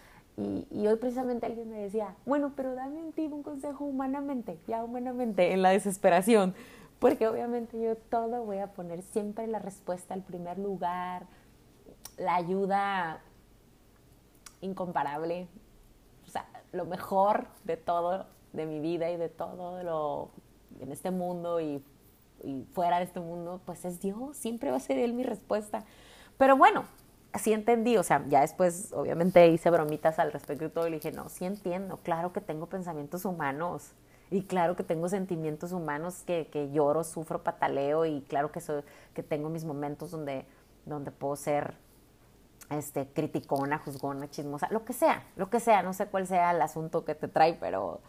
Y, 0.71 0.87
hoy 0.87 0.95
precisamente 0.95 1.45
alguien 1.45 1.69
me 1.69 1.79
decía, 1.79 2.15
bueno, 2.25 2.53
pero 2.55 2.73
dame 2.73 3.03
un 3.03 3.11
tip, 3.11 3.33
un 3.33 3.43
consejo 3.43 3.83
humanamente, 3.83 4.57
ya 4.67 4.83
humanamente, 4.85 5.51
en 5.51 5.61
la 5.61 5.71
desesperación, 5.71 6.55
porque 6.99 7.27
obviamente 7.27 7.79
yo 7.79 7.95
todo 7.95 8.43
voy 8.43 8.59
a 8.59 8.67
poner 8.67 9.01
siempre 9.01 9.47
la 9.47 9.59
respuesta 9.59 10.13
al 10.13 10.21
primer 10.21 10.59
lugar, 10.59 11.27
la 12.17 12.35
ayuda 12.35 13.21
incomparable, 14.61 15.47
o 16.27 16.29
sea, 16.29 16.45
lo 16.73 16.85
mejor 16.85 17.47
de 17.63 17.77
todo, 17.77 18.27
de 18.53 18.65
mi 18.65 18.79
vida 18.79 19.09
y 19.09 19.17
de 19.17 19.29
todo 19.29 19.81
lo 19.83 20.31
en 20.79 20.91
este 20.91 21.11
mundo 21.11 21.59
y, 21.59 21.83
y 22.43 22.65
fuera 22.73 22.97
de 22.97 23.05
este 23.05 23.19
mundo, 23.19 23.61
pues 23.65 23.85
es 23.85 23.99
Dios, 23.99 24.37
siempre 24.37 24.69
va 24.71 24.77
a 24.77 24.81
ser 24.81 24.97
Él 24.97 25.13
mi 25.13 25.23
respuesta. 25.23 25.85
Pero 26.37 26.55
bueno, 26.57 26.85
sí 27.37 27.53
entendí, 27.53 27.97
o 27.97 28.03
sea, 28.03 28.25
ya 28.27 28.41
después 28.41 28.91
obviamente 28.93 29.47
hice 29.47 29.69
bromitas 29.69 30.19
al 30.19 30.31
respecto 30.31 30.65
y 30.65 30.69
todo 30.69 30.87
y 30.87 30.91
le 30.91 30.97
dije, 30.97 31.11
no, 31.11 31.29
sí 31.29 31.45
entiendo, 31.45 31.99
claro 32.03 32.33
que 32.33 32.41
tengo 32.41 32.67
pensamientos 32.67 33.25
humanos 33.25 33.93
y 34.31 34.43
claro 34.43 34.75
que 34.75 34.83
tengo 34.83 35.09
sentimientos 35.09 35.71
humanos 35.71 36.23
que, 36.25 36.47
que 36.47 36.71
lloro, 36.71 37.03
sufro, 37.03 37.43
pataleo 37.43 38.05
y 38.05 38.21
claro 38.21 38.51
que, 38.51 38.61
soy, 38.61 38.83
que 39.13 39.23
tengo 39.23 39.49
mis 39.49 39.65
momentos 39.65 40.11
donde, 40.11 40.45
donde 40.85 41.11
puedo 41.11 41.35
ser 41.35 41.75
este, 42.69 43.07
criticona, 43.07 43.79
juzgona, 43.79 44.29
chismosa, 44.29 44.67
lo 44.69 44.85
que 44.85 44.93
sea, 44.93 45.23
lo 45.35 45.49
que 45.49 45.59
sea, 45.59 45.81
no 45.81 45.93
sé 45.93 46.07
cuál 46.07 46.27
sea 46.27 46.51
el 46.51 46.61
asunto 46.61 47.05
que 47.05 47.15
te 47.15 47.27
trae, 47.27 47.55
pero 47.55 48.01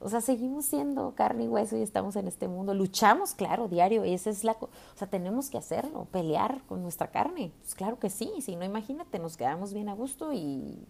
o 0.00 0.08
sea, 0.08 0.20
seguimos 0.20 0.66
siendo 0.66 1.14
carne 1.16 1.44
y 1.44 1.48
hueso 1.48 1.76
y 1.76 1.82
estamos 1.82 2.14
en 2.14 2.28
este 2.28 2.46
mundo. 2.46 2.72
Luchamos, 2.72 3.34
claro, 3.34 3.66
diario. 3.66 4.04
Y 4.04 4.14
esa 4.14 4.30
es 4.30 4.44
la... 4.44 4.52
O 4.52 4.68
sea, 4.94 5.08
tenemos 5.08 5.50
que 5.50 5.58
hacerlo, 5.58 6.06
pelear 6.12 6.62
con 6.68 6.82
nuestra 6.82 7.08
carne. 7.10 7.52
Pues 7.62 7.74
claro 7.74 7.98
que 7.98 8.08
sí. 8.08 8.30
Si 8.40 8.54
no, 8.54 8.64
imagínate, 8.64 9.18
nos 9.18 9.36
quedamos 9.36 9.74
bien 9.74 9.88
a 9.88 9.94
gusto 9.94 10.32
y, 10.32 10.86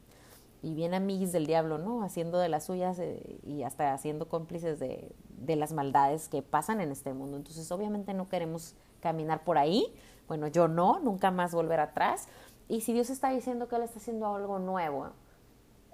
y 0.63 0.75
bien 0.75 0.95
amiguis 0.95 1.33
del 1.33 1.47
diablo, 1.47 1.79
¿no? 1.79 2.03
Haciendo 2.03 2.39
de 2.39 2.49
las 2.49 2.67
suyas 2.67 2.99
eh, 2.99 3.39
y 3.45 3.63
hasta 3.63 3.93
haciendo 3.93 4.29
cómplices 4.29 4.79
de, 4.79 5.13
de 5.39 5.57
las 5.57 5.73
maldades 5.73 6.29
que 6.29 6.43
pasan 6.43 6.81
en 6.81 6.91
este 6.91 7.13
mundo. 7.13 7.37
Entonces, 7.37 7.71
obviamente 7.71 8.15
no 8.15 8.29
queremos 8.29 8.75
caminar 9.01 9.45
por 9.45 9.59
ahí. 9.59 9.95
Bueno, 10.27 10.49
yo 10.49 10.69
no, 10.69 10.99
nunca 11.01 11.31
más 11.31 11.53
volver 11.53 11.81
atrás. 11.81 12.29
Y 12.69 12.81
si 12.81 12.93
Dios 12.93 13.11
está 13.11 13.31
diciendo 13.31 13.69
que 13.69 13.77
Él 13.77 13.83
está 13.83 13.99
haciendo 13.99 14.35
algo 14.35 14.59
nuevo, 14.59 15.11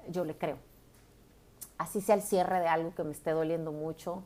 yo 0.09 0.25
le 0.25 0.37
creo 0.37 0.59
así 1.79 2.01
sea 2.01 2.15
el 2.15 2.23
cierre 2.23 2.61
de 2.61 2.69
algo 2.69 2.95
que 2.95 3.05
me 3.05 3.13
esté 3.13 3.33
doliendo 3.33 3.73
mucho, 3.73 4.23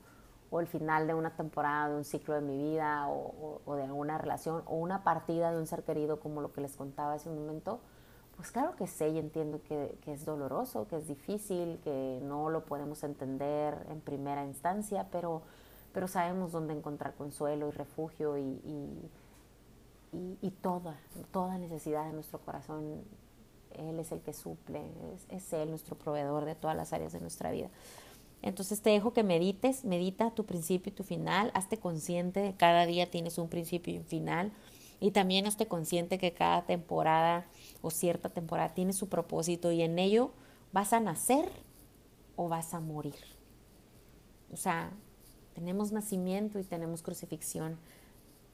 o 0.50 0.60
el 0.60 0.66
final 0.66 1.06
de 1.06 1.14
una 1.14 1.30
temporada, 1.30 1.90
de 1.90 1.96
un 1.96 2.04
ciclo 2.04 2.34
de 2.34 2.40
mi 2.40 2.56
vida, 2.56 3.08
o, 3.08 3.74
de 3.74 3.82
alguna 3.82 4.16
relación, 4.16 4.62
o 4.66 4.76
una 4.76 5.04
partida 5.04 5.50
de 5.50 5.58
un 5.58 5.66
ser 5.66 5.82
querido, 5.82 6.20
como 6.20 6.40
lo 6.40 6.52
que 6.52 6.60
les 6.60 6.76
contaba 6.76 7.14
hace 7.14 7.28
un 7.28 7.38
momento, 7.38 7.80
pues 8.38 8.52
claro 8.52 8.76
que 8.76 8.86
sé 8.86 9.08
y 9.08 9.18
entiendo 9.18 9.60
que, 9.64 9.98
es 10.06 10.24
doloroso, 10.24 10.86
que 10.86 10.94
es 10.94 11.08
difícil, 11.08 11.80
que 11.82 12.20
no 12.22 12.50
lo 12.50 12.64
podemos 12.64 13.02
entender 13.02 13.74
en 13.90 14.00
primera 14.00 14.44
instancia, 14.44 15.08
pero, 15.10 15.42
pero 15.92 16.06
sabemos 16.06 16.52
dónde 16.52 16.72
encontrar 16.72 17.16
consuelo 17.16 17.66
y 17.66 17.72
refugio 17.72 18.38
y, 18.38 19.10
y 20.12 20.50
toda, 20.62 20.96
toda 21.32 21.58
necesidad 21.58 22.06
de 22.06 22.12
nuestro 22.12 22.38
corazón. 22.38 23.02
Él 23.72 23.98
es 23.98 24.12
el 24.12 24.20
que 24.20 24.32
suple, 24.32 24.82
es, 25.30 25.52
Él 25.52 25.70
nuestro 25.70 25.96
proveedor 25.96 26.44
de 26.44 26.54
todas 26.54 26.76
las 26.76 26.92
áreas 26.92 27.12
de 27.12 27.20
nuestra 27.20 27.50
vida. 27.50 27.70
Entonces 28.42 28.82
te 28.82 28.90
dejo 28.90 29.12
que 29.12 29.24
medites, 29.24 29.84
medita 29.84 30.30
tu 30.30 30.46
principio 30.46 30.92
y 30.92 30.94
tu 30.94 31.02
final, 31.02 31.50
hazte 31.54 31.78
consciente 31.78 32.38
de 32.38 32.54
cada 32.54 32.86
día 32.86 33.10
tienes 33.10 33.36
un 33.36 33.48
principio 33.48 33.94
y 33.94 33.98
un 33.98 34.04
final 34.04 34.52
y 35.00 35.12
también 35.12 35.46
hazte 35.46 35.66
consciente 35.66 36.18
que 36.18 36.34
cada 36.34 36.66
temporada 36.66 37.46
o 37.82 37.90
cierta 37.90 38.28
temporada 38.28 38.74
tiene 38.74 38.92
su 38.92 39.08
propósito 39.08 39.70
y 39.72 39.82
en 39.82 39.98
ello 39.98 40.32
vas 40.72 40.92
a 40.92 41.00
nacer 41.00 41.50
o 42.36 42.48
vas 42.48 42.74
a 42.74 42.80
morir. 42.80 43.14
O 44.52 44.56
sea, 44.56 44.90
tenemos 45.54 45.92
nacimiento 45.92 46.58
y 46.58 46.64
tenemos 46.64 47.02
crucifixión. 47.02 47.78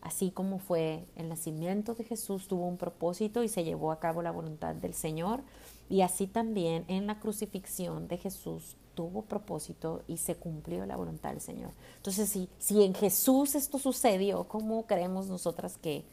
Así 0.00 0.30
como 0.30 0.58
fue 0.58 1.06
el 1.16 1.30
nacimiento 1.30 1.94
de 1.94 2.04
Jesús, 2.04 2.46
tuvo 2.46 2.66
un 2.66 2.76
propósito 2.76 3.42
y 3.42 3.48
se 3.48 3.64
llevó 3.64 3.90
a 3.90 4.00
cabo 4.00 4.20
la 4.20 4.30
voluntad 4.30 4.74
del 4.74 4.92
Señor. 4.92 5.42
Y 5.88 6.02
así 6.02 6.26
también 6.26 6.84
en 6.88 7.06
la 7.06 7.20
crucifixión 7.20 8.06
de 8.08 8.18
Jesús 8.18 8.76
tuvo 8.94 9.22
propósito 9.22 10.02
y 10.06 10.18
se 10.18 10.36
cumplió 10.36 10.84
la 10.84 10.96
voluntad 10.96 11.30
del 11.30 11.40
Señor. 11.40 11.72
Entonces, 11.96 12.28
si, 12.28 12.48
si 12.58 12.82
en 12.84 12.94
Jesús 12.94 13.54
esto 13.54 13.78
sucedió, 13.78 14.44
¿cómo 14.44 14.86
creemos 14.86 15.26
nosotras 15.28 15.78
que, 15.78 16.04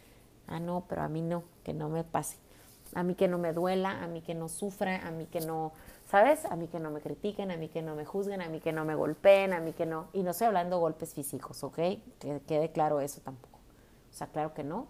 ah, 0.52 0.60
no, 0.60 0.86
pero 0.88 1.02
a 1.02 1.08
mí 1.08 1.22
no, 1.22 1.44
que 1.64 1.74
no 1.74 1.90
me 1.90 2.04
pase? 2.04 2.38
A 2.94 3.04
mí 3.04 3.16
que 3.16 3.28
no 3.28 3.38
me 3.38 3.54
duela, 3.54 4.04
a 4.04 4.08
mí 4.08 4.22
que 4.22 4.36
no 4.36 4.50
sufra, 4.50 5.08
a 5.08 5.12
mí 5.12 5.26
que 5.26 5.40
no, 5.42 5.72
¿sabes? 6.10 6.46
A 6.46 6.56
mí 6.56 6.68
que 6.68 6.80
no 6.80 6.92
me 6.92 7.00
critiquen, 7.00 7.52
a 7.52 7.58
mí 7.58 7.70
que 7.70 7.82
no 7.82 7.96
me 7.96 8.06
juzguen, 8.06 8.42
a 8.42 8.50
mí 8.50 8.60
que 8.60 8.74
no 8.74 8.84
me 8.84 8.96
golpeen, 8.96 9.54
a 9.54 9.62
mí 9.62 9.72
que 9.72 9.86
no. 9.86 10.08
Y 10.14 10.24
no 10.24 10.32
estoy 10.32 10.48
hablando 10.48 10.76
de 10.76 10.82
golpes 10.82 11.14
físicos, 11.14 11.64
¿ok? 11.64 11.76
Que 12.20 12.42
quede 12.46 12.72
claro 12.72 13.00
eso 13.00 13.22
tampoco. 13.22 13.60
O 14.10 14.14
sea, 14.14 14.28
claro 14.28 14.54
que 14.54 14.64
no. 14.64 14.88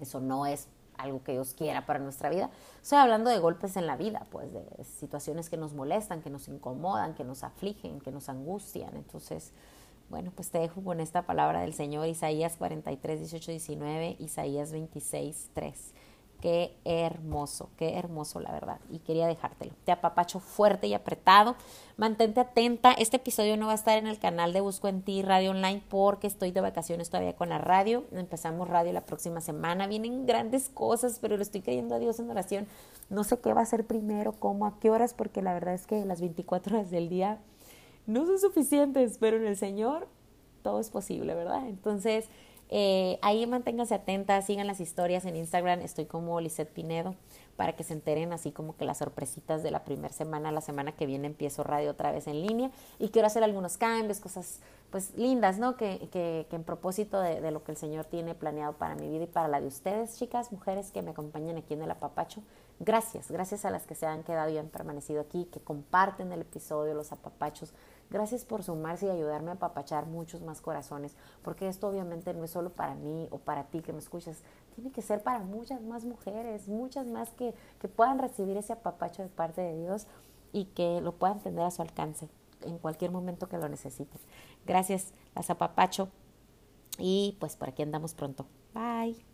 Eso 0.00 0.20
no 0.20 0.46
es 0.46 0.68
algo 0.96 1.22
que 1.22 1.32
Dios 1.32 1.54
quiera 1.54 1.84
para 1.84 1.98
nuestra 1.98 2.30
vida. 2.30 2.50
Estoy 2.80 2.98
hablando 2.98 3.30
de 3.30 3.38
golpes 3.38 3.76
en 3.76 3.86
la 3.86 3.96
vida, 3.96 4.26
pues 4.30 4.52
de 4.52 4.64
situaciones 4.84 5.50
que 5.50 5.56
nos 5.56 5.74
molestan, 5.74 6.22
que 6.22 6.30
nos 6.30 6.48
incomodan, 6.48 7.14
que 7.14 7.24
nos 7.24 7.44
afligen, 7.44 8.00
que 8.00 8.10
nos 8.10 8.28
angustian. 8.28 8.96
Entonces, 8.96 9.52
bueno, 10.10 10.32
pues 10.34 10.50
te 10.50 10.58
dejo 10.58 10.82
con 10.82 11.00
esta 11.00 11.22
palabra 11.22 11.62
del 11.62 11.74
Señor, 11.74 12.06
Isaías 12.06 12.56
43, 12.56 13.20
18, 13.20 13.50
19, 13.50 14.16
Isaías 14.18 14.72
26, 14.72 15.50
3. 15.54 15.94
Qué 16.42 16.76
hermoso, 16.84 17.70
qué 17.76 17.96
hermoso, 17.96 18.40
la 18.40 18.50
verdad. 18.50 18.80
Y 18.90 18.98
quería 18.98 19.28
dejártelo. 19.28 19.74
Te 19.84 19.92
apapacho 19.92 20.40
fuerte 20.40 20.88
y 20.88 20.94
apretado. 20.94 21.54
Mantente 21.96 22.40
atenta. 22.40 22.90
Este 22.90 23.18
episodio 23.18 23.56
no 23.56 23.66
va 23.66 23.72
a 23.72 23.76
estar 23.76 23.96
en 23.96 24.08
el 24.08 24.18
canal 24.18 24.52
de 24.52 24.60
Busco 24.60 24.88
en 24.88 25.02
Ti 25.02 25.22
Radio 25.22 25.52
Online 25.52 25.84
porque 25.88 26.26
estoy 26.26 26.50
de 26.50 26.60
vacaciones 26.60 27.10
todavía 27.10 27.36
con 27.36 27.48
la 27.48 27.58
radio. 27.58 28.02
Empezamos 28.10 28.68
radio 28.68 28.92
la 28.92 29.06
próxima 29.06 29.40
semana. 29.40 29.86
Vienen 29.86 30.26
grandes 30.26 30.68
cosas, 30.68 31.20
pero 31.20 31.36
lo 31.36 31.44
estoy 31.44 31.60
creyendo 31.60 31.94
a 31.94 32.00
Dios 32.00 32.18
en 32.18 32.28
oración. 32.28 32.66
No 33.08 33.22
sé 33.22 33.38
qué 33.38 33.52
va 33.52 33.60
a 33.60 33.66
ser 33.66 33.86
primero, 33.86 34.32
cómo, 34.32 34.66
a 34.66 34.80
qué 34.80 34.90
horas, 34.90 35.14
porque 35.14 35.42
la 35.42 35.54
verdad 35.54 35.74
es 35.74 35.86
que 35.86 36.04
las 36.04 36.20
24 36.20 36.76
horas 36.76 36.90
del 36.90 37.08
día 37.08 37.38
no 38.06 38.26
son 38.26 38.38
suficientes, 38.38 39.18
pero 39.18 39.36
en 39.36 39.46
el 39.46 39.56
Señor 39.56 40.08
todo 40.62 40.80
es 40.80 40.90
posible, 40.90 41.34
¿verdad? 41.34 41.68
Entonces, 41.68 42.28
eh, 42.74 43.18
ahí 43.20 43.46
manténganse 43.46 43.94
atentas, 43.94 44.46
sigan 44.46 44.66
las 44.66 44.80
historias 44.80 45.26
en 45.26 45.36
Instagram, 45.36 45.80
estoy 45.80 46.06
como 46.06 46.40
Lisette 46.40 46.72
Pinedo, 46.72 47.14
para 47.56 47.76
que 47.76 47.84
se 47.84 47.92
enteren 47.92 48.32
así 48.32 48.50
como 48.50 48.76
que 48.78 48.86
las 48.86 48.96
sorpresitas 48.96 49.62
de 49.62 49.70
la 49.70 49.84
primera 49.84 50.14
semana, 50.14 50.50
la 50.52 50.62
semana 50.62 50.92
que 50.92 51.04
viene 51.04 51.26
empiezo 51.26 51.64
radio 51.64 51.90
otra 51.90 52.12
vez 52.12 52.26
en 52.28 52.40
línea 52.40 52.70
y 52.98 53.10
quiero 53.10 53.26
hacer 53.26 53.44
algunos 53.44 53.76
cambios, 53.76 54.20
cosas 54.20 54.60
pues 54.90 55.14
lindas, 55.16 55.58
¿no? 55.58 55.76
Que, 55.76 56.08
que, 56.10 56.46
que 56.48 56.56
en 56.56 56.64
propósito 56.64 57.20
de, 57.20 57.42
de, 57.42 57.50
lo 57.50 57.62
que 57.62 57.72
el 57.72 57.78
Señor 57.78 58.06
tiene 58.06 58.34
planeado 58.34 58.72
para 58.74 58.94
mi 58.94 59.08
vida 59.10 59.24
y 59.24 59.26
para 59.26 59.48
la 59.48 59.60
de 59.60 59.66
ustedes, 59.66 60.18
chicas, 60.18 60.50
mujeres 60.50 60.92
que 60.92 61.02
me 61.02 61.10
acompañan 61.10 61.58
aquí 61.58 61.74
en 61.74 61.82
el 61.82 61.90
apapacho. 61.90 62.42
Gracias, 62.80 63.30
gracias 63.30 63.64
a 63.64 63.70
las 63.70 63.86
que 63.86 63.94
se 63.94 64.06
han 64.06 64.22
quedado 64.22 64.50
y 64.50 64.58
han 64.58 64.68
permanecido 64.68 65.20
aquí, 65.20 65.44
que 65.52 65.60
comparten 65.60 66.32
el 66.32 66.40
episodio, 66.40 66.94
los 66.94 67.12
apapachos, 67.12 67.74
Gracias 68.12 68.44
por 68.44 68.62
sumarse 68.62 69.06
y 69.06 69.10
ayudarme 69.10 69.52
a 69.52 69.54
papachar 69.54 70.04
muchos 70.04 70.42
más 70.42 70.60
corazones, 70.60 71.16
porque 71.42 71.66
esto 71.66 71.88
obviamente 71.88 72.34
no 72.34 72.44
es 72.44 72.50
solo 72.50 72.68
para 72.68 72.94
mí 72.94 73.26
o 73.30 73.38
para 73.38 73.64
ti 73.64 73.80
que 73.80 73.94
me 73.94 74.00
escuchas, 74.00 74.42
tiene 74.74 74.90
que 74.90 75.00
ser 75.00 75.22
para 75.22 75.38
muchas 75.38 75.80
más 75.80 76.04
mujeres, 76.04 76.68
muchas 76.68 77.06
más 77.06 77.30
que, 77.30 77.54
que 77.80 77.88
puedan 77.88 78.18
recibir 78.18 78.58
ese 78.58 78.74
apapacho 78.74 79.22
de 79.22 79.30
parte 79.30 79.62
de 79.62 79.80
Dios 79.80 80.06
y 80.52 80.66
que 80.66 81.00
lo 81.00 81.12
puedan 81.12 81.40
tener 81.40 81.64
a 81.64 81.70
su 81.70 81.80
alcance 81.80 82.28
en 82.60 82.76
cualquier 82.76 83.10
momento 83.10 83.48
que 83.48 83.56
lo 83.56 83.70
necesiten. 83.70 84.20
Gracias, 84.66 85.14
las 85.34 85.48
apapacho 85.48 86.10
y 86.98 87.38
pues 87.40 87.56
por 87.56 87.70
aquí 87.70 87.82
andamos 87.82 88.12
pronto. 88.12 88.44
Bye. 88.74 89.31